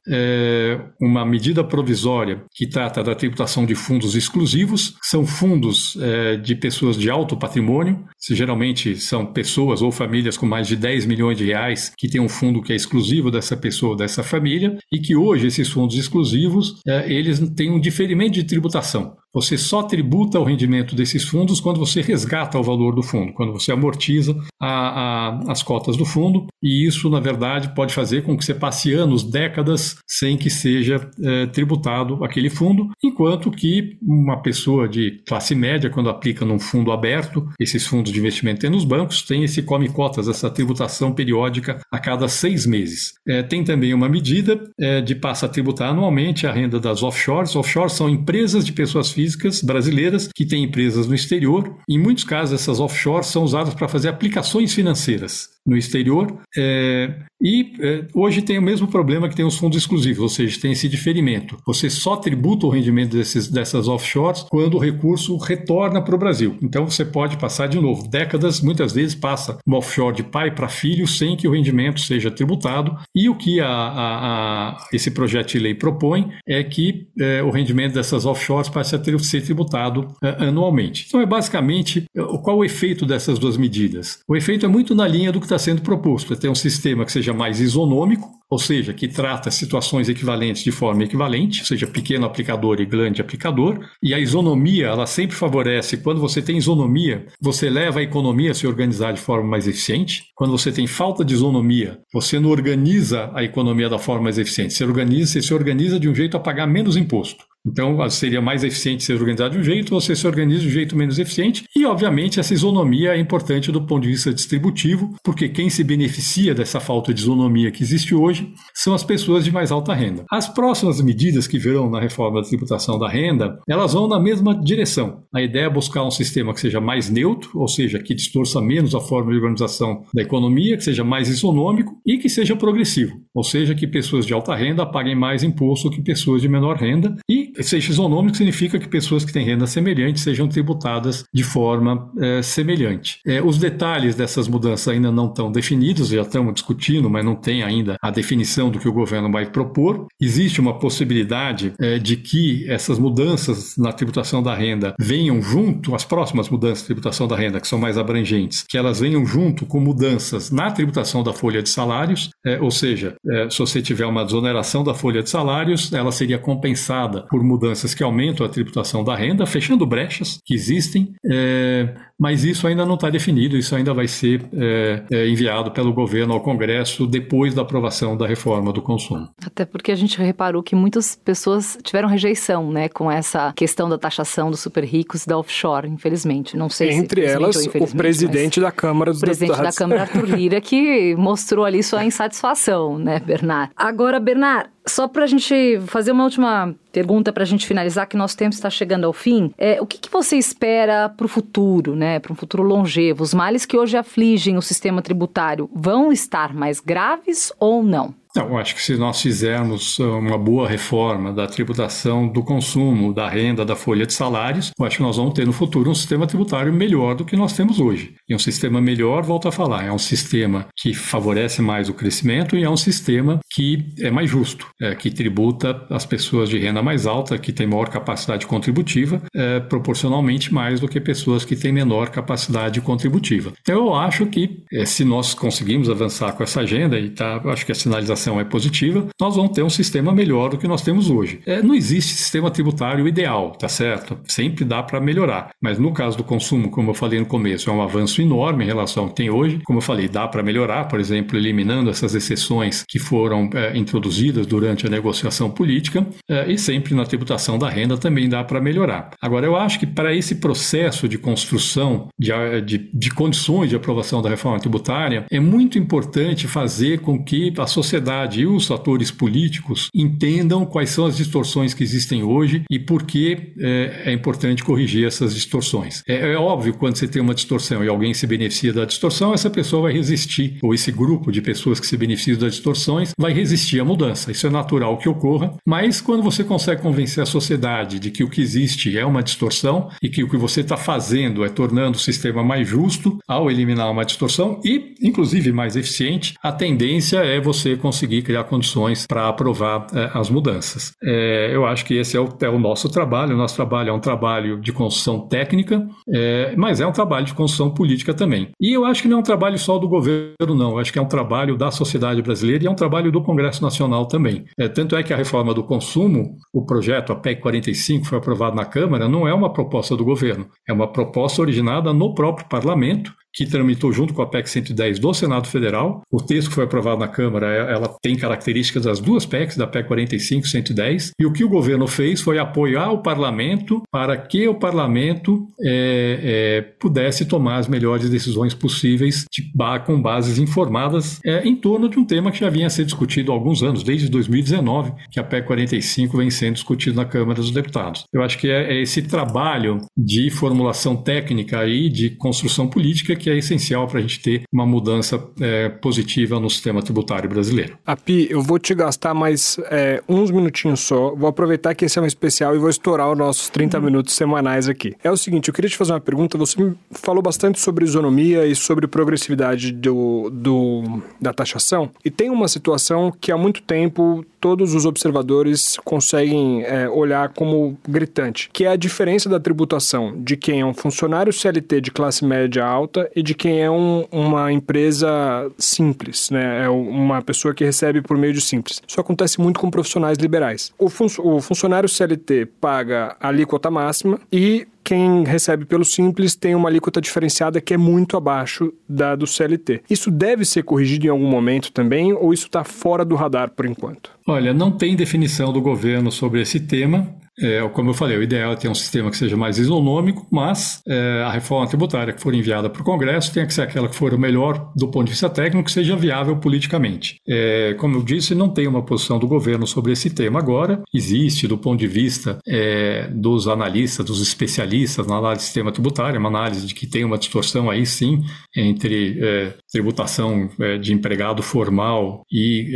uma 1.00 1.24
medida 1.24 1.62
provisória 1.64 2.44
que 2.52 2.66
trata 2.66 3.02
da 3.02 3.14
tributação 3.14 3.64
de 3.64 3.74
fundos 3.74 4.14
exclusivos, 4.14 4.94
são 5.02 5.26
fundos 5.26 5.96
de 6.42 6.54
pessoas 6.54 6.96
de 6.96 7.10
alto 7.10 7.36
patrimônio, 7.36 8.04
se 8.18 8.34
geralmente 8.34 8.96
são 8.96 9.26
pessoas 9.26 9.82
ou 9.82 9.90
famílias 9.90 10.36
com 10.36 10.46
mais 10.46 10.66
de 10.66 10.76
10 10.76 11.06
milhões 11.06 11.38
de 11.38 11.44
reais 11.44 11.92
que 11.96 12.08
têm 12.08 12.20
um 12.20 12.28
fundo 12.28 12.62
que 12.62 12.72
é 12.72 12.76
exclusivo 12.76 13.30
dessa 13.30 13.56
pessoa 13.56 13.81
pessoa 13.82 13.96
dessa 13.96 14.22
família 14.22 14.78
e 14.90 14.98
que 15.00 15.16
hoje 15.16 15.48
esses 15.48 15.68
fundos 15.68 15.96
exclusivos 15.96 16.80
é, 16.86 17.12
eles 17.12 17.40
têm 17.50 17.70
um 17.70 17.80
diferimento 17.80 18.32
de 18.32 18.44
tributação. 18.44 19.16
Você 19.34 19.56
só 19.56 19.82
tributa 19.82 20.38
o 20.38 20.44
rendimento 20.44 20.94
desses 20.94 21.24
fundos 21.24 21.58
quando 21.58 21.78
você 21.78 22.02
resgata 22.02 22.58
o 22.58 22.62
valor 22.62 22.94
do 22.94 23.02
fundo, 23.02 23.32
quando 23.32 23.52
você 23.52 23.72
amortiza 23.72 24.36
a, 24.60 24.68
a, 24.68 25.52
as 25.52 25.62
cotas 25.62 25.96
do 25.96 26.04
fundo, 26.04 26.46
e 26.62 26.86
isso, 26.86 27.08
na 27.08 27.18
verdade, 27.18 27.74
pode 27.74 27.94
fazer 27.94 28.22
com 28.22 28.36
que 28.36 28.44
você 28.44 28.54
passe 28.54 28.92
anos, 28.92 29.24
décadas, 29.24 29.96
sem 30.06 30.36
que 30.36 30.50
seja 30.50 31.10
é, 31.24 31.46
tributado 31.46 32.22
aquele 32.22 32.50
fundo, 32.50 32.90
enquanto 33.02 33.50
que 33.50 33.96
uma 34.02 34.42
pessoa 34.42 34.86
de 34.86 35.22
classe 35.26 35.54
média, 35.54 35.88
quando 35.88 36.10
aplica 36.10 36.44
num 36.44 36.58
fundo 36.58 36.92
aberto, 36.92 37.48
esses 37.58 37.86
fundos 37.86 38.12
de 38.12 38.18
investimento 38.18 38.60
tem 38.60 38.70
nos 38.70 38.84
bancos, 38.84 39.22
tem 39.22 39.44
esse 39.44 39.62
come 39.62 39.88
cotas, 39.88 40.28
essa 40.28 40.50
tributação 40.50 41.12
periódica 41.12 41.80
a 41.90 41.98
cada 41.98 42.28
seis 42.28 42.66
meses. 42.66 43.14
É, 43.26 43.42
tem 43.42 43.64
também 43.64 43.94
uma 43.94 44.08
medida 44.10 44.62
é, 44.78 45.00
de 45.00 45.14
passa 45.14 45.46
a 45.46 45.48
tributar 45.48 45.90
anualmente 45.90 46.46
a 46.46 46.52
renda 46.52 46.78
das 46.78 47.02
offshores. 47.02 47.56
Offshores 47.56 47.94
são 47.94 48.10
empresas 48.10 48.64
de 48.64 48.72
pessoas 48.72 49.10
físicas 49.10 49.21
físicas 49.22 49.62
brasileiras 49.62 50.28
que 50.34 50.44
têm 50.44 50.64
empresas 50.64 51.06
no 51.06 51.14
exterior. 51.14 51.76
Em 51.88 51.98
muitos 51.98 52.24
casos, 52.24 52.60
essas 52.60 52.80
offshores 52.80 53.28
são 53.28 53.44
usadas 53.44 53.74
para 53.74 53.88
fazer 53.88 54.08
aplicações 54.08 54.74
financeiras 54.74 55.51
no 55.66 55.76
exterior. 55.76 56.40
É, 56.56 57.14
e 57.40 57.72
é, 57.80 58.04
hoje 58.14 58.42
tem 58.42 58.58
o 58.58 58.62
mesmo 58.62 58.86
problema 58.86 59.28
que 59.28 59.34
tem 59.34 59.44
os 59.44 59.56
fundos 59.56 59.78
exclusivos, 59.78 60.20
ou 60.20 60.28
seja, 60.28 60.60
tem 60.60 60.72
esse 60.72 60.88
diferimento. 60.88 61.56
Você 61.66 61.90
só 61.90 62.16
tributa 62.16 62.66
o 62.66 62.70
rendimento 62.70 63.16
desses, 63.16 63.48
dessas 63.48 63.88
offshores 63.88 64.44
quando 64.48 64.76
o 64.76 64.78
recurso 64.78 65.36
retorna 65.36 66.00
para 66.00 66.14
o 66.14 66.18
Brasil. 66.18 66.56
Então 66.62 66.88
você 66.88 67.04
pode 67.04 67.36
passar 67.36 67.66
de 67.66 67.80
novo. 67.80 68.08
Décadas, 68.08 68.60
muitas 68.60 68.92
vezes, 68.92 69.14
passa 69.14 69.58
uma 69.66 69.78
offshore 69.78 70.16
de 70.16 70.22
pai 70.22 70.54
para 70.54 70.68
filho 70.68 71.06
sem 71.06 71.36
que 71.36 71.48
o 71.48 71.52
rendimento 71.52 72.00
seja 72.00 72.30
tributado. 72.30 72.96
E 73.14 73.28
o 73.28 73.34
que 73.34 73.60
a, 73.60 73.66
a, 73.66 74.68
a, 74.68 74.86
esse 74.92 75.10
projeto 75.10 75.52
de 75.52 75.58
lei 75.58 75.74
propõe 75.74 76.30
é 76.46 76.62
que 76.62 77.08
é, 77.18 77.42
o 77.42 77.50
rendimento 77.50 77.94
dessas 77.94 78.24
offshores 78.24 78.68
passe 78.68 78.94
a 78.94 78.98
ter, 78.98 79.18
ser 79.20 79.42
tributado 79.42 80.14
é, 80.22 80.44
anualmente. 80.46 81.06
Então 81.08 81.20
é 81.20 81.26
basicamente 81.26 82.04
qual 82.42 82.58
o 82.58 82.64
efeito 82.64 83.04
dessas 83.04 83.38
duas 83.38 83.56
medidas. 83.56 84.20
O 84.28 84.36
efeito 84.36 84.64
é 84.64 84.68
muito 84.68 84.94
na 84.94 85.08
linha 85.08 85.32
do 85.32 85.40
que 85.40 85.51
está 85.54 85.58
sendo 85.58 85.82
proposto. 85.82 86.32
É 86.32 86.36
ter 86.36 86.48
um 86.48 86.54
sistema 86.54 87.04
que 87.04 87.12
seja 87.12 87.32
mais 87.32 87.60
isonômico, 87.60 88.30
ou 88.50 88.58
seja, 88.58 88.92
que 88.92 89.08
trata 89.08 89.50
situações 89.50 90.08
equivalentes 90.08 90.62
de 90.62 90.72
forma 90.72 91.04
equivalente, 91.04 91.60
ou 91.60 91.66
seja, 91.66 91.86
pequeno 91.86 92.26
aplicador 92.26 92.80
e 92.80 92.86
grande 92.86 93.20
aplicador. 93.20 93.80
E 94.02 94.12
a 94.14 94.18
isonomia, 94.18 94.86
ela 94.86 95.06
sempre 95.06 95.36
favorece, 95.36 95.98
quando 95.98 96.20
você 96.20 96.42
tem 96.42 96.58
isonomia, 96.58 97.26
você 97.40 97.70
leva 97.70 98.00
a 98.00 98.02
economia 98.02 98.50
a 98.50 98.54
se 98.54 98.66
organizar 98.66 99.12
de 99.12 99.20
forma 99.20 99.48
mais 99.48 99.66
eficiente. 99.66 100.24
Quando 100.34 100.50
você 100.50 100.72
tem 100.72 100.86
falta 100.86 101.24
de 101.24 101.34
isonomia, 101.34 102.00
você 102.12 102.38
não 102.38 102.50
organiza 102.50 103.30
a 103.34 103.42
economia 103.42 103.88
da 103.88 103.98
forma 103.98 104.24
mais 104.24 104.38
eficiente. 104.38 104.74
Você 104.74 104.84
organiza, 104.84 105.32
você 105.32 105.42
se 105.42 105.54
organiza 105.54 105.98
de 105.98 106.08
um 106.08 106.14
jeito 106.14 106.36
a 106.36 106.40
pagar 106.40 106.66
menos 106.66 106.96
imposto. 106.96 107.44
Então, 107.66 108.08
seria 108.10 108.40
mais 108.40 108.64
eficiente 108.64 109.04
ser 109.04 109.14
organizado 109.14 109.54
de 109.54 109.60
um 109.60 109.62
jeito, 109.62 109.90
você 109.90 110.16
se 110.16 110.26
organiza 110.26 110.62
de 110.62 110.68
um 110.68 110.70
jeito 110.70 110.96
menos 110.96 111.18
eficiente. 111.18 111.64
E, 111.76 111.86
obviamente, 111.86 112.40
essa 112.40 112.52
isonomia 112.52 113.14
é 113.14 113.18
importante 113.18 113.70
do 113.70 113.86
ponto 113.86 114.02
de 114.02 114.10
vista 114.10 114.34
distributivo, 114.34 115.14
porque 115.22 115.48
quem 115.48 115.70
se 115.70 115.84
beneficia 115.84 116.54
dessa 116.54 116.80
falta 116.80 117.14
de 117.14 117.20
isonomia 117.20 117.70
que 117.70 117.82
existe 117.82 118.14
hoje 118.14 118.52
são 118.74 118.94
as 118.94 119.04
pessoas 119.04 119.44
de 119.44 119.52
mais 119.52 119.70
alta 119.70 119.94
renda. 119.94 120.24
As 120.30 120.48
próximas 120.48 121.00
medidas 121.00 121.46
que 121.46 121.58
virão 121.58 121.88
na 121.88 122.00
reforma 122.00 122.42
da 122.42 122.48
tributação 122.48 122.98
da 122.98 123.08
renda, 123.08 123.58
elas 123.68 123.92
vão 123.92 124.08
na 124.08 124.18
mesma 124.18 124.54
direção. 124.54 125.22
A 125.32 125.40
ideia 125.40 125.66
é 125.66 125.70
buscar 125.70 126.04
um 126.04 126.10
sistema 126.10 126.52
que 126.52 126.60
seja 126.60 126.80
mais 126.80 127.08
neutro, 127.08 127.50
ou 127.54 127.68
seja, 127.68 127.98
que 127.98 128.14
distorça 128.14 128.60
menos 128.60 128.94
a 128.94 129.00
forma 129.00 129.30
de 129.30 129.38
organização 129.38 130.04
da 130.12 130.22
economia, 130.22 130.76
que 130.76 130.84
seja 130.84 131.04
mais 131.04 131.28
isonômico 131.28 132.00
e 132.04 132.18
que 132.18 132.28
seja 132.28 132.56
progressivo, 132.56 133.12
ou 133.34 133.44
seja, 133.44 133.74
que 133.74 133.86
pessoas 133.86 134.26
de 134.26 134.34
alta 134.34 134.54
renda 134.54 134.84
paguem 134.84 135.14
mais 135.14 135.42
imposto 135.42 135.90
que 135.90 136.02
pessoas 136.02 136.42
de 136.42 136.48
menor 136.48 136.76
renda 136.76 137.16
e 137.28 137.51
seja 137.60 137.90
isonômico 137.90 138.36
significa 138.36 138.78
que 138.78 138.88
pessoas 138.88 139.24
que 139.24 139.32
têm 139.32 139.44
renda 139.44 139.66
semelhante 139.66 140.20
sejam 140.20 140.48
tributadas 140.48 141.24
de 141.32 141.42
forma 141.42 142.10
é, 142.20 142.42
semelhante. 142.42 143.18
É, 143.26 143.42
os 143.42 143.58
detalhes 143.58 144.14
dessas 144.14 144.48
mudanças 144.48 144.88
ainda 144.88 145.10
não 145.10 145.26
estão 145.26 145.50
definidos, 145.50 146.08
já 146.08 146.22
estamos 146.22 146.54
discutindo, 146.54 147.10
mas 147.10 147.24
não 147.24 147.34
tem 147.34 147.62
ainda 147.62 147.96
a 148.00 148.10
definição 148.10 148.70
do 148.70 148.78
que 148.78 148.88
o 148.88 148.92
governo 148.92 149.30
vai 149.30 149.46
propor. 149.46 150.06
Existe 150.20 150.60
uma 150.60 150.78
possibilidade 150.78 151.72
é, 151.78 151.98
de 151.98 152.16
que 152.16 152.68
essas 152.70 152.98
mudanças 152.98 153.76
na 153.76 153.92
tributação 153.92 154.42
da 154.42 154.54
renda 154.54 154.94
venham 154.98 155.42
junto, 155.42 155.94
as 155.94 156.04
próximas 156.04 156.48
mudanças 156.48 156.82
na 156.82 156.86
tributação 156.86 157.28
da 157.28 157.36
renda, 157.36 157.60
que 157.60 157.68
são 157.68 157.78
mais 157.78 157.98
abrangentes, 157.98 158.64
que 158.68 158.78
elas 158.78 159.00
venham 159.00 159.24
junto 159.26 159.66
com 159.66 159.80
mudanças 159.80 160.50
na 160.50 160.70
tributação 160.70 161.22
da 161.22 161.32
folha 161.32 161.62
de 161.62 161.68
salários, 161.68 162.30
ou 162.60 162.70
seja, 162.70 163.16
se 163.50 163.58
você 163.58 163.80
tiver 163.80 164.06
uma 164.06 164.24
desoneração 164.24 164.84
da 164.84 164.94
folha 164.94 165.22
de 165.22 165.30
salários, 165.30 165.92
ela 165.92 166.12
seria 166.12 166.38
compensada 166.38 167.26
por 167.28 167.41
por 167.42 167.44
mudanças 167.44 167.92
que 167.92 168.02
aumentam 168.02 168.46
a 168.46 168.48
tributação 168.48 169.02
da 169.02 169.16
renda, 169.16 169.44
fechando 169.44 169.84
brechas 169.84 170.38
que 170.44 170.54
existem, 170.54 171.12
é, 171.26 171.92
mas 172.18 172.44
isso 172.44 172.66
ainda 172.66 172.86
não 172.86 172.94
está 172.94 173.10
definido, 173.10 173.56
isso 173.56 173.74
ainda 173.74 173.92
vai 173.92 174.06
ser 174.06 174.42
é, 174.54 175.02
é, 175.10 175.28
enviado 175.28 175.72
pelo 175.72 175.92
governo 175.92 176.32
ao 176.32 176.40
Congresso 176.40 177.06
depois 177.06 177.52
da 177.52 177.62
aprovação 177.62 178.16
da 178.16 178.26
reforma 178.26 178.72
do 178.72 178.80
consumo. 178.80 179.28
Até 179.44 179.64
porque 179.64 179.90
a 179.90 179.96
gente 179.96 180.18
reparou 180.18 180.62
que 180.62 180.76
muitas 180.76 181.16
pessoas 181.16 181.76
tiveram 181.82 182.08
rejeição 182.08 182.70
né, 182.70 182.88
com 182.88 183.10
essa 183.10 183.52
questão 183.54 183.88
da 183.88 183.98
taxação 183.98 184.50
dos 184.50 184.60
super 184.60 184.84
ricos 184.84 185.26
da 185.26 185.36
offshore, 185.36 185.88
infelizmente. 185.88 186.56
Não 186.56 186.68
sei 186.68 186.90
Entre 186.90 187.26
se, 187.26 187.34
elas, 187.34 187.56
o 187.56 187.96
presidente 187.96 188.60
da 188.60 188.70
Câmara 188.70 189.10
dos 189.10 189.20
o 189.20 189.24
presidente 189.24 189.50
Deputados. 189.50 189.74
da 189.74 189.78
Câmara, 189.78 190.02
Arthur 190.02 190.24
Lira, 190.24 190.60
que 190.60 191.16
mostrou 191.16 191.64
ali 191.64 191.82
sua 191.82 192.04
insatisfação, 192.04 192.98
né, 192.98 193.18
Bernard? 193.18 193.72
Agora, 193.76 194.20
Bernard, 194.20 194.68
só 194.86 195.06
para 195.06 195.24
a 195.24 195.26
gente 195.26 195.80
fazer 195.86 196.12
uma 196.12 196.24
última 196.24 196.74
pergunta 196.90 197.32
para 197.32 197.42
a 197.42 197.46
gente 197.46 197.66
finalizar, 197.66 198.06
que 198.06 198.16
nosso 198.16 198.36
tempo 198.36 198.54
está 198.54 198.68
chegando 198.68 199.04
ao 199.04 199.12
fim, 199.12 199.52
é, 199.56 199.80
o 199.80 199.86
que, 199.86 199.98
que 199.98 200.10
você 200.10 200.36
espera 200.36 201.08
para 201.08 201.24
o 201.24 201.28
futuro, 201.28 201.94
né, 201.94 202.18
para 202.18 202.32
um 202.32 202.36
futuro 202.36 202.62
longevo? 202.62 203.22
Os 203.22 203.32
males 203.32 203.64
que 203.64 203.76
hoje 203.76 203.96
afligem 203.96 204.56
o 204.56 204.62
sistema 204.62 205.00
tributário 205.00 205.70
vão 205.74 206.12
estar 206.12 206.52
mais 206.52 206.80
graves 206.80 207.52
ou 207.58 207.82
não? 207.82 208.14
Eu 208.34 208.56
acho 208.56 208.74
que 208.74 208.82
se 208.82 208.96
nós 208.96 209.20
fizermos 209.20 209.98
uh, 209.98 210.18
uma 210.18 210.38
boa 210.38 210.66
reforma 210.66 211.34
da 211.34 211.46
tributação 211.46 212.26
do 212.26 212.42
consumo, 212.42 213.12
da 213.12 213.28
renda, 213.28 213.62
da 213.62 213.76
folha 213.76 214.06
de 214.06 214.14
salários, 214.14 214.70
eu 214.78 214.86
acho 214.86 214.96
que 214.96 215.02
nós 215.02 215.18
vamos 215.18 215.34
ter 215.34 215.46
no 215.46 215.52
futuro 215.52 215.90
um 215.90 215.94
sistema 215.94 216.26
tributário 216.26 216.72
melhor 216.72 217.14
do 217.14 217.26
que 217.26 217.36
nós 217.36 217.52
temos 217.52 217.78
hoje. 217.78 218.14
E 218.26 218.34
um 218.34 218.38
sistema 218.38 218.80
melhor, 218.80 219.22
volto 219.22 219.48
a 219.48 219.52
falar, 219.52 219.84
é 219.84 219.92
um 219.92 219.98
sistema 219.98 220.66
que 220.74 220.94
favorece 220.94 221.60
mais 221.60 221.90
o 221.90 221.94
crescimento 221.94 222.56
e 222.56 222.64
é 222.64 222.70
um 222.70 222.76
sistema 222.76 223.38
que 223.52 223.84
é 224.00 224.10
mais 224.10 224.30
justo, 224.30 224.66
é, 224.80 224.94
que 224.94 225.10
tributa 225.10 225.86
as 225.90 226.06
pessoas 226.06 226.48
de 226.48 226.58
renda 226.58 226.82
mais 226.82 227.06
alta, 227.06 227.36
que 227.36 227.52
têm 227.52 227.66
maior 227.66 227.90
capacidade 227.90 228.46
contributiva, 228.46 229.20
é, 229.36 229.60
proporcionalmente 229.60 230.54
mais 230.54 230.80
do 230.80 230.88
que 230.88 230.98
pessoas 230.98 231.44
que 231.44 231.54
têm 231.54 231.70
menor 231.70 232.08
capacidade 232.08 232.80
contributiva. 232.80 233.52
Então 233.60 233.74
eu 233.74 233.94
acho 233.94 234.24
que 234.24 234.62
é, 234.72 234.86
se 234.86 235.04
nós 235.04 235.34
conseguimos 235.34 235.90
avançar 235.90 236.32
com 236.32 236.42
essa 236.42 236.60
agenda, 236.60 236.98
e 236.98 237.10
tá, 237.10 237.38
acho 237.44 237.66
que 237.66 237.72
a 237.72 237.74
sinalização 237.74 238.21
é 238.30 238.44
positiva, 238.44 239.06
nós 239.20 239.36
vamos 239.36 239.52
ter 239.52 239.62
um 239.62 239.70
sistema 239.70 240.12
melhor 240.12 240.50
do 240.50 240.58
que 240.58 240.68
nós 240.68 240.82
temos 240.82 241.10
hoje. 241.10 241.40
É, 241.46 241.62
não 241.62 241.74
existe 241.74 242.14
sistema 242.14 242.50
tributário 242.50 243.06
ideal, 243.06 243.52
tá 243.52 243.68
certo? 243.68 244.18
Sempre 244.26 244.64
dá 244.64 244.82
para 244.82 245.00
melhorar. 245.00 245.50
Mas 245.60 245.78
no 245.78 245.92
caso 245.92 246.16
do 246.16 246.24
consumo, 246.24 246.70
como 246.70 246.90
eu 246.90 246.94
falei 246.94 247.18
no 247.18 247.26
começo, 247.26 247.70
é 247.70 247.72
um 247.72 247.82
avanço 247.82 248.20
enorme 248.20 248.64
em 248.64 248.66
relação 248.66 249.04
ao 249.04 249.08
que 249.08 249.16
tem 249.16 249.30
hoje. 249.30 249.60
Como 249.64 249.78
eu 249.78 249.82
falei, 249.82 250.08
dá 250.08 250.26
para 250.28 250.42
melhorar, 250.42 250.88
por 250.88 251.00
exemplo, 251.00 251.36
eliminando 251.36 251.90
essas 251.90 252.14
exceções 252.14 252.84
que 252.88 252.98
foram 252.98 253.48
é, 253.54 253.76
introduzidas 253.76 254.46
durante 254.46 254.86
a 254.86 254.90
negociação 254.90 255.50
política, 255.50 256.06
é, 256.28 256.50
e 256.50 256.58
sempre 256.58 256.94
na 256.94 257.04
tributação 257.04 257.58
da 257.58 257.68
renda 257.68 257.96
também 257.96 258.28
dá 258.28 258.44
para 258.44 258.60
melhorar. 258.60 259.10
Agora, 259.20 259.46
eu 259.46 259.56
acho 259.56 259.78
que 259.78 259.86
para 259.86 260.14
esse 260.14 260.36
processo 260.36 261.08
de 261.08 261.18
construção 261.18 262.08
de, 262.18 262.30
de, 262.64 262.90
de 262.92 263.10
condições 263.10 263.70
de 263.70 263.76
aprovação 263.76 264.22
da 264.22 264.28
reforma 264.28 264.58
tributária, 264.58 265.26
é 265.30 265.40
muito 265.40 265.78
importante 265.78 266.46
fazer 266.46 267.00
com 267.00 267.22
que 267.22 267.52
a 267.58 267.66
sociedade 267.66 268.11
sociedade 268.12 268.40
e 268.40 268.46
os 268.46 268.70
atores 268.70 269.10
políticos 269.10 269.88
entendam 269.94 270.66
quais 270.66 270.90
são 270.90 271.06
as 271.06 271.16
distorções 271.16 271.74
que 271.74 271.82
existem 271.82 272.22
hoje 272.22 272.64
e 272.70 272.78
por 272.78 273.04
que 273.04 273.54
é, 273.58 274.02
é 274.06 274.12
importante 274.12 274.62
corrigir 274.62 275.06
essas 275.06 275.34
distorções. 275.34 276.02
É, 276.06 276.32
é, 276.32 276.36
óbvio 276.36 276.74
quando 276.74 276.96
você 276.96 277.08
tem 277.08 277.22
uma 277.22 277.34
distorção 277.34 277.84
e 277.84 277.88
alguém 277.88 278.12
se 278.14 278.26
beneficia 278.26 278.72
da 278.72 278.84
distorção, 278.84 279.32
essa 279.32 279.50
pessoa 279.50 279.82
vai 279.82 279.92
resistir, 279.92 280.58
ou 280.62 280.74
esse 280.74 280.92
grupo 280.92 281.32
de 281.32 281.40
pessoas 281.40 281.80
que 281.80 281.86
se 281.86 281.96
beneficiam 281.96 282.38
das 282.38 282.54
distorções 282.54 283.12
vai 283.18 283.32
resistir 283.32 283.80
à 283.80 283.84
mudança. 283.84 284.30
Isso 284.30 284.46
é 284.46 284.50
natural 284.50 284.98
que 284.98 285.08
ocorra, 285.08 285.54
mas 285.66 286.00
quando 286.00 286.22
você 286.22 286.44
consegue 286.44 286.82
convencer 286.82 287.22
a 287.22 287.26
sociedade 287.26 287.98
de 287.98 288.10
que 288.10 288.24
o 288.24 288.28
que 288.28 288.40
existe 288.40 288.96
é 288.98 289.04
uma 289.04 289.22
distorção 289.22 289.88
e 290.02 290.08
que 290.08 290.22
o 290.22 290.28
que 290.28 290.36
você 290.36 290.60
está 290.60 290.76
fazendo 290.76 291.44
é 291.44 291.48
tornando 291.48 291.96
o 291.96 292.00
sistema 292.00 292.42
mais 292.42 292.68
justo 292.68 293.18
ao 293.26 293.50
eliminar 293.50 293.90
uma 293.90 294.04
distorção 294.04 294.60
e, 294.64 294.91
inclusive, 295.02 295.52
mais 295.52 295.76
eficiente, 295.76 296.34
a 296.42 296.52
tendência 296.52 297.18
é 297.18 297.40
você 297.40 297.76
conseguir 297.76 298.22
criar 298.22 298.44
condições 298.44 299.06
para 299.06 299.28
aprovar 299.28 299.86
é, 299.94 300.10
as 300.14 300.30
mudanças. 300.30 300.92
É, 301.02 301.50
eu 301.52 301.66
acho 301.66 301.84
que 301.84 301.94
esse 301.94 302.16
é 302.16 302.20
o, 302.20 302.28
é 302.40 302.48
o, 302.48 302.58
nosso 302.58 302.88
trabalho. 302.88 303.34
O 303.34 303.38
nosso 303.38 303.56
trabalho 303.56 303.90
é 303.90 303.92
um 303.92 304.00
trabalho 304.00 304.60
de 304.60 304.72
construção 304.72 305.26
técnica, 305.26 305.86
é, 306.14 306.54
mas 306.56 306.80
é 306.80 306.86
um 306.86 306.92
trabalho 306.92 307.26
de 307.26 307.34
construção 307.34 307.70
política 307.70 308.14
também. 308.14 308.50
E 308.60 308.72
eu 308.72 308.84
acho 308.84 309.02
que 309.02 309.08
não 309.08 309.18
é 309.18 309.20
um 309.20 309.24
trabalho 309.24 309.58
só 309.58 309.78
do 309.78 309.88
governo, 309.88 310.54
não. 310.54 310.72
Eu 310.72 310.78
acho 310.78 310.92
que 310.92 310.98
é 310.98 311.02
um 311.02 311.08
trabalho 311.08 311.56
da 311.56 311.70
sociedade 311.70 312.22
brasileira 312.22 312.64
e 312.64 312.66
é 312.66 312.70
um 312.70 312.74
trabalho 312.74 313.10
do 313.10 313.22
Congresso 313.22 313.62
Nacional 313.62 314.06
também. 314.06 314.44
Tanto 314.74 314.96
é 314.96 315.02
que 315.02 315.12
a 315.12 315.16
reforma 315.16 315.52
do 315.52 315.64
consumo, 315.64 316.36
o 316.52 316.64
projeto, 316.64 317.12
a 317.12 317.16
PEC 317.16 317.40
45, 317.40 318.06
foi 318.06 318.18
aprovado 318.18 318.56
na 318.56 318.64
Câmara, 318.64 319.08
não 319.08 319.26
é 319.26 319.34
uma 319.34 319.52
proposta 319.52 319.96
do 319.96 320.04
governo, 320.04 320.46
é 320.68 320.72
uma 320.72 320.90
proposta 320.90 321.42
originada 321.42 321.92
no 321.92 322.14
próprio 322.14 322.48
parlamento 322.48 323.12
que 323.32 323.46
tramitou 323.46 323.92
junto 323.92 324.12
com 324.12 324.22
a 324.22 324.26
PEC 324.26 324.48
110 324.48 324.98
do 324.98 325.14
Senado 325.14 325.48
Federal. 325.48 326.02
O 326.10 326.20
texto 326.20 326.48
que 326.48 326.54
foi 326.54 326.64
aprovado 326.64 327.00
na 327.00 327.08
Câmara, 327.08 327.46
é, 327.46 327.72
ela 327.72 327.88
tem 328.00 328.16
características 328.16 328.84
das 328.84 329.00
duas 329.00 329.24
PECs, 329.24 329.56
da 329.56 329.66
PEC 329.66 329.88
45 329.88 330.46
e 330.46 330.50
110, 330.50 331.12
e 331.18 331.26
o 331.26 331.32
que 331.32 331.44
o 331.44 331.48
governo 331.48 331.86
fez 331.86 332.20
foi 332.20 332.38
apoiar 332.38 332.90
o 332.92 332.98
parlamento 332.98 333.82
para 333.90 334.16
que 334.16 334.46
o 334.46 334.54
parlamento 334.54 335.48
é, 335.60 336.20
é, 336.22 336.62
pudesse 336.78 337.24
tomar 337.24 337.56
as 337.56 337.68
melhores 337.68 338.08
decisões 338.10 338.54
possíveis 338.54 339.24
de, 339.30 339.50
com 339.86 340.00
bases 340.00 340.38
informadas 340.38 341.20
é, 341.24 341.46
em 341.46 341.56
torno 341.56 341.88
de 341.88 341.98
um 341.98 342.04
tema 342.04 342.30
que 342.30 342.40
já 342.40 342.50
vinha 342.50 342.66
a 342.66 342.70
ser 342.70 342.84
discutido 342.84 343.32
há 343.32 343.34
alguns 343.34 343.62
anos, 343.62 343.82
desde 343.82 344.08
2019, 344.08 344.92
que 345.10 345.18
a 345.18 345.24
PEC 345.24 345.46
45 345.46 346.16
vem 346.16 346.30
sendo 346.30 346.54
discutido 346.54 346.96
na 346.96 347.04
Câmara 347.04 347.40
dos 347.40 347.50
Deputados. 347.50 348.04
Eu 348.12 348.22
acho 348.22 348.38
que 348.38 348.48
é, 348.48 348.74
é 348.74 348.82
esse 348.82 349.02
trabalho 349.02 349.80
de 349.96 350.30
formulação 350.30 350.96
técnica 350.96 351.66
e 351.66 351.88
de 351.88 352.10
construção 352.10 352.68
política 352.68 353.14
que 353.22 353.30
é 353.30 353.36
essencial 353.36 353.86
para 353.86 353.98
a 353.98 354.02
gente 354.02 354.20
ter 354.20 354.42
uma 354.52 354.66
mudança 354.66 355.22
é, 355.40 355.68
positiva 355.68 356.40
no 356.40 356.50
sistema 356.50 356.82
tributário 356.82 357.28
brasileiro. 357.28 357.78
Api, 357.86 358.26
eu 358.28 358.42
vou 358.42 358.58
te 358.58 358.74
gastar 358.74 359.14
mais 359.14 359.58
é, 359.70 360.02
uns 360.08 360.30
minutinhos 360.30 360.80
só. 360.80 361.14
Vou 361.14 361.28
aproveitar 361.28 361.74
que 361.74 361.84
esse 361.84 361.98
é 361.98 362.02
um 362.02 362.06
especial 362.06 362.54
e 362.54 362.58
vou 362.58 362.68
estourar 362.68 363.10
os 363.10 363.16
nossos 363.16 363.48
30 363.48 363.78
uhum. 363.78 363.84
minutos 363.84 364.14
semanais 364.14 364.68
aqui. 364.68 364.94
É 365.02 365.10
o 365.10 365.16
seguinte, 365.16 365.48
eu 365.48 365.54
queria 365.54 365.70
te 365.70 365.76
fazer 365.76 365.92
uma 365.92 366.00
pergunta. 366.00 366.36
Você 366.36 366.74
falou 366.90 367.22
bastante 367.22 367.60
sobre 367.60 367.84
isonomia 367.84 368.44
e 368.46 368.56
sobre 368.56 368.86
progressividade 368.86 369.72
do, 369.72 370.28
do, 370.30 371.02
da 371.20 371.32
taxação. 371.32 371.90
E 372.04 372.10
tem 372.10 372.28
uma 372.30 372.48
situação 372.48 373.12
que 373.20 373.30
há 373.30 373.38
muito 373.38 373.62
tempo 373.62 374.24
todos 374.42 374.74
os 374.74 374.84
observadores 374.84 375.78
conseguem 375.84 376.64
é, 376.64 376.88
olhar 376.88 377.28
como 377.28 377.78
gritante, 377.88 378.50
que 378.52 378.64
é 378.64 378.68
a 378.68 378.76
diferença 378.76 379.28
da 379.28 379.38
tributação 379.38 380.20
de 380.20 380.36
quem 380.36 380.60
é 380.62 380.66
um 380.66 380.74
funcionário 380.74 381.32
CLT 381.32 381.80
de 381.80 381.92
classe 381.92 382.24
média 382.24 382.64
alta 382.64 383.08
e 383.14 383.22
de 383.22 383.34
quem 383.34 383.62
é 383.62 383.70
um, 383.70 384.04
uma 384.10 384.52
empresa 384.52 385.08
simples, 385.56 386.28
né? 386.30 386.64
É 386.64 386.68
uma 386.68 387.22
pessoa 387.22 387.54
que 387.54 387.64
recebe 387.64 388.02
por 388.02 388.18
meio 388.18 388.32
de 388.32 388.40
simples. 388.40 388.82
Isso 388.86 389.00
acontece 389.00 389.40
muito 389.40 389.60
com 389.60 389.70
profissionais 389.70 390.18
liberais. 390.18 390.72
O, 390.76 390.88
fun 390.88 391.06
o 391.20 391.40
funcionário 391.40 391.88
CLT 391.88 392.46
paga 392.60 393.16
a 393.20 393.28
alíquota 393.28 393.70
máxima 393.70 394.18
e 394.32 394.66
quem 394.84 395.24
recebe 395.24 395.64
pelo 395.64 395.84
Simples 395.84 396.34
tem 396.34 396.54
uma 396.54 396.68
alíquota 396.68 397.00
diferenciada 397.00 397.60
que 397.60 397.74
é 397.74 397.76
muito 397.76 398.16
abaixo 398.16 398.72
da 398.88 399.14
do 399.14 399.26
CLT. 399.26 399.82
Isso 399.88 400.10
deve 400.10 400.44
ser 400.44 400.62
corrigido 400.62 401.06
em 401.06 401.10
algum 401.10 401.28
momento 401.28 401.72
também 401.72 402.12
ou 402.12 402.32
isso 402.32 402.46
está 402.46 402.64
fora 402.64 403.04
do 403.04 403.14
radar 403.14 403.50
por 403.50 403.66
enquanto? 403.66 404.10
Olha, 404.26 404.52
não 404.52 404.70
tem 404.70 404.96
definição 404.96 405.52
do 405.52 405.60
governo 405.60 406.10
sobre 406.10 406.40
esse 406.40 406.60
tema. 406.60 407.08
É, 407.42 407.68
como 407.68 407.90
eu 407.90 407.94
falei, 407.94 408.16
o 408.16 408.22
ideal 408.22 408.52
é 408.52 408.56
ter 408.56 408.68
um 408.68 408.74
sistema 408.74 409.10
que 409.10 409.16
seja 409.16 409.36
mais 409.36 409.58
isonômico, 409.58 410.26
mas 410.30 410.80
é, 410.86 411.22
a 411.26 411.30
reforma 411.30 411.66
tributária 411.66 412.12
que 412.12 412.20
for 412.20 412.34
enviada 412.34 412.70
para 412.70 412.80
o 412.80 412.84
Congresso 412.84 413.32
tem 413.32 413.46
que 413.46 413.52
ser 413.52 413.62
aquela 413.62 413.88
que 413.88 413.96
for 413.96 414.14
o 414.14 414.18
melhor 414.18 414.70
do 414.76 414.88
ponto 414.88 415.06
de 415.06 415.12
vista 415.12 415.28
técnico, 415.28 415.64
que 415.64 415.72
seja 415.72 415.96
viável 415.96 416.36
politicamente. 416.36 417.16
É, 417.28 417.74
como 417.74 417.96
eu 417.96 418.02
disse, 418.02 418.34
não 418.34 418.48
tem 418.48 418.66
uma 418.66 418.82
posição 418.82 419.18
do 419.18 419.26
governo 419.26 419.66
sobre 419.66 419.92
esse 419.92 420.10
tema 420.10 420.38
agora. 420.38 420.82
Existe, 420.94 421.48
do 421.48 421.58
ponto 421.58 421.80
de 421.80 421.86
vista 421.86 422.38
é, 422.46 423.08
dos 423.08 423.48
analistas, 423.48 424.06
dos 424.06 424.20
especialistas 424.20 425.06
na 425.06 425.16
análise 425.16 425.42
do 425.42 425.44
sistema 425.44 425.72
tributário, 425.72 426.20
uma 426.20 426.28
análise 426.28 426.66
de 426.66 426.74
que 426.74 426.86
tem 426.86 427.04
uma 427.04 427.18
distorção 427.18 427.68
aí 427.68 427.84
sim 427.84 428.22
entre 428.56 429.18
é, 429.20 429.54
tributação 429.72 430.50
é, 430.60 430.78
de 430.78 430.92
empregado 430.92 431.42
formal 431.42 432.22
e 432.30 432.72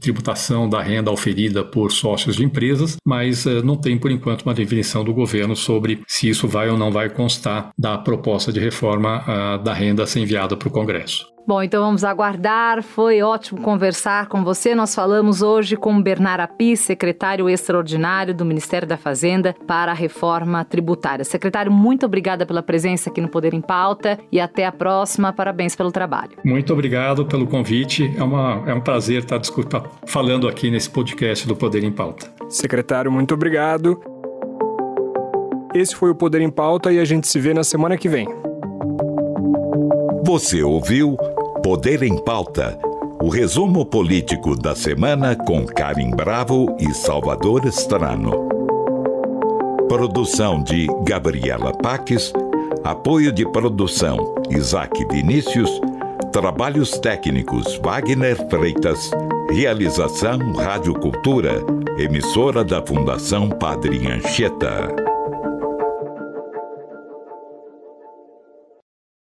tributação 0.00 0.68
da 0.68 0.80
renda 0.80 1.10
oferida 1.10 1.64
por 1.64 1.90
sócios 1.90 2.36
de 2.36 2.44
empresas, 2.44 2.96
mas 3.04 3.44
não 3.64 3.76
tem 3.76 3.98
por 3.98 4.10
enquanto, 4.10 4.42
uma 4.42 4.54
definição 4.54 5.04
do 5.04 5.12
governo 5.12 5.56
sobre 5.56 6.02
se 6.06 6.28
isso 6.28 6.46
vai 6.46 6.70
ou 6.70 6.78
não 6.78 6.90
vai 6.90 7.10
constar 7.10 7.70
da 7.76 7.98
proposta 7.98 8.52
de 8.52 8.60
reforma 8.60 9.22
uh, 9.22 9.62
da 9.62 9.72
renda 9.72 10.02
a 10.02 10.06
ser 10.06 10.20
enviada 10.20 10.56
para 10.56 10.68
o 10.68 10.70
Congresso. 10.70 11.35
Bom, 11.46 11.62
então 11.62 11.80
vamos 11.80 12.02
aguardar. 12.02 12.82
Foi 12.82 13.22
ótimo 13.22 13.60
conversar 13.60 14.26
com 14.26 14.42
você. 14.42 14.74
Nós 14.74 14.92
falamos 14.92 15.42
hoje 15.42 15.76
com 15.76 16.02
Bernard 16.02 16.42
Api, 16.42 16.76
secretário 16.76 17.48
extraordinário 17.48 18.34
do 18.34 18.44
Ministério 18.44 18.88
da 18.88 18.96
Fazenda 18.96 19.54
para 19.64 19.92
a 19.92 19.94
reforma 19.94 20.64
tributária. 20.64 21.24
Secretário, 21.24 21.70
muito 21.70 22.04
obrigada 22.04 22.44
pela 22.44 22.64
presença 22.64 23.10
aqui 23.10 23.20
no 23.20 23.28
Poder 23.28 23.54
em 23.54 23.60
Pauta 23.60 24.18
e 24.32 24.40
até 24.40 24.66
a 24.66 24.72
próxima. 24.72 25.32
Parabéns 25.32 25.76
pelo 25.76 25.92
trabalho. 25.92 26.32
Muito 26.44 26.72
obrigado 26.72 27.24
pelo 27.26 27.46
convite. 27.46 28.12
É, 28.18 28.24
uma, 28.24 28.64
é 28.66 28.74
um 28.74 28.80
prazer 28.80 29.22
estar 29.22 29.40
falando 30.04 30.48
aqui 30.48 30.68
nesse 30.68 30.90
podcast 30.90 31.46
do 31.46 31.54
Poder 31.54 31.84
em 31.84 31.92
Pauta. 31.92 32.28
Secretário, 32.48 33.12
muito 33.12 33.34
obrigado. 33.34 34.00
Esse 35.72 35.94
foi 35.94 36.10
o 36.10 36.14
Poder 36.14 36.40
em 36.40 36.50
Pauta 36.50 36.92
e 36.92 36.98
a 36.98 37.04
gente 37.04 37.28
se 37.28 37.38
vê 37.38 37.54
na 37.54 37.62
semana 37.62 37.96
que 37.96 38.08
vem. 38.08 38.26
Você 40.24 40.60
ouviu 40.60 41.16
Poder 41.66 42.04
em 42.04 42.16
Pauta, 42.16 42.78
o 43.20 43.28
resumo 43.28 43.84
político 43.84 44.54
da 44.56 44.72
semana 44.72 45.34
com 45.34 45.66
Karim 45.66 46.12
Bravo 46.12 46.76
e 46.78 46.94
Salvador 46.94 47.66
Estrano. 47.66 48.48
Produção 49.88 50.62
de 50.62 50.86
Gabriela 51.02 51.72
Paques, 51.72 52.32
apoio 52.84 53.32
de 53.32 53.44
produção 53.50 54.32
Isaac 54.48 55.04
Vinícius, 55.10 55.68
trabalhos 56.30 57.00
técnicos 57.00 57.80
Wagner 57.82 58.36
Freitas, 58.48 59.10
realização 59.50 60.38
Rádio 60.52 60.94
Cultura, 60.94 61.64
emissora 61.98 62.62
da 62.62 62.80
Fundação 62.80 63.48
Padre 63.48 64.06
Anchieta. 64.06 65.05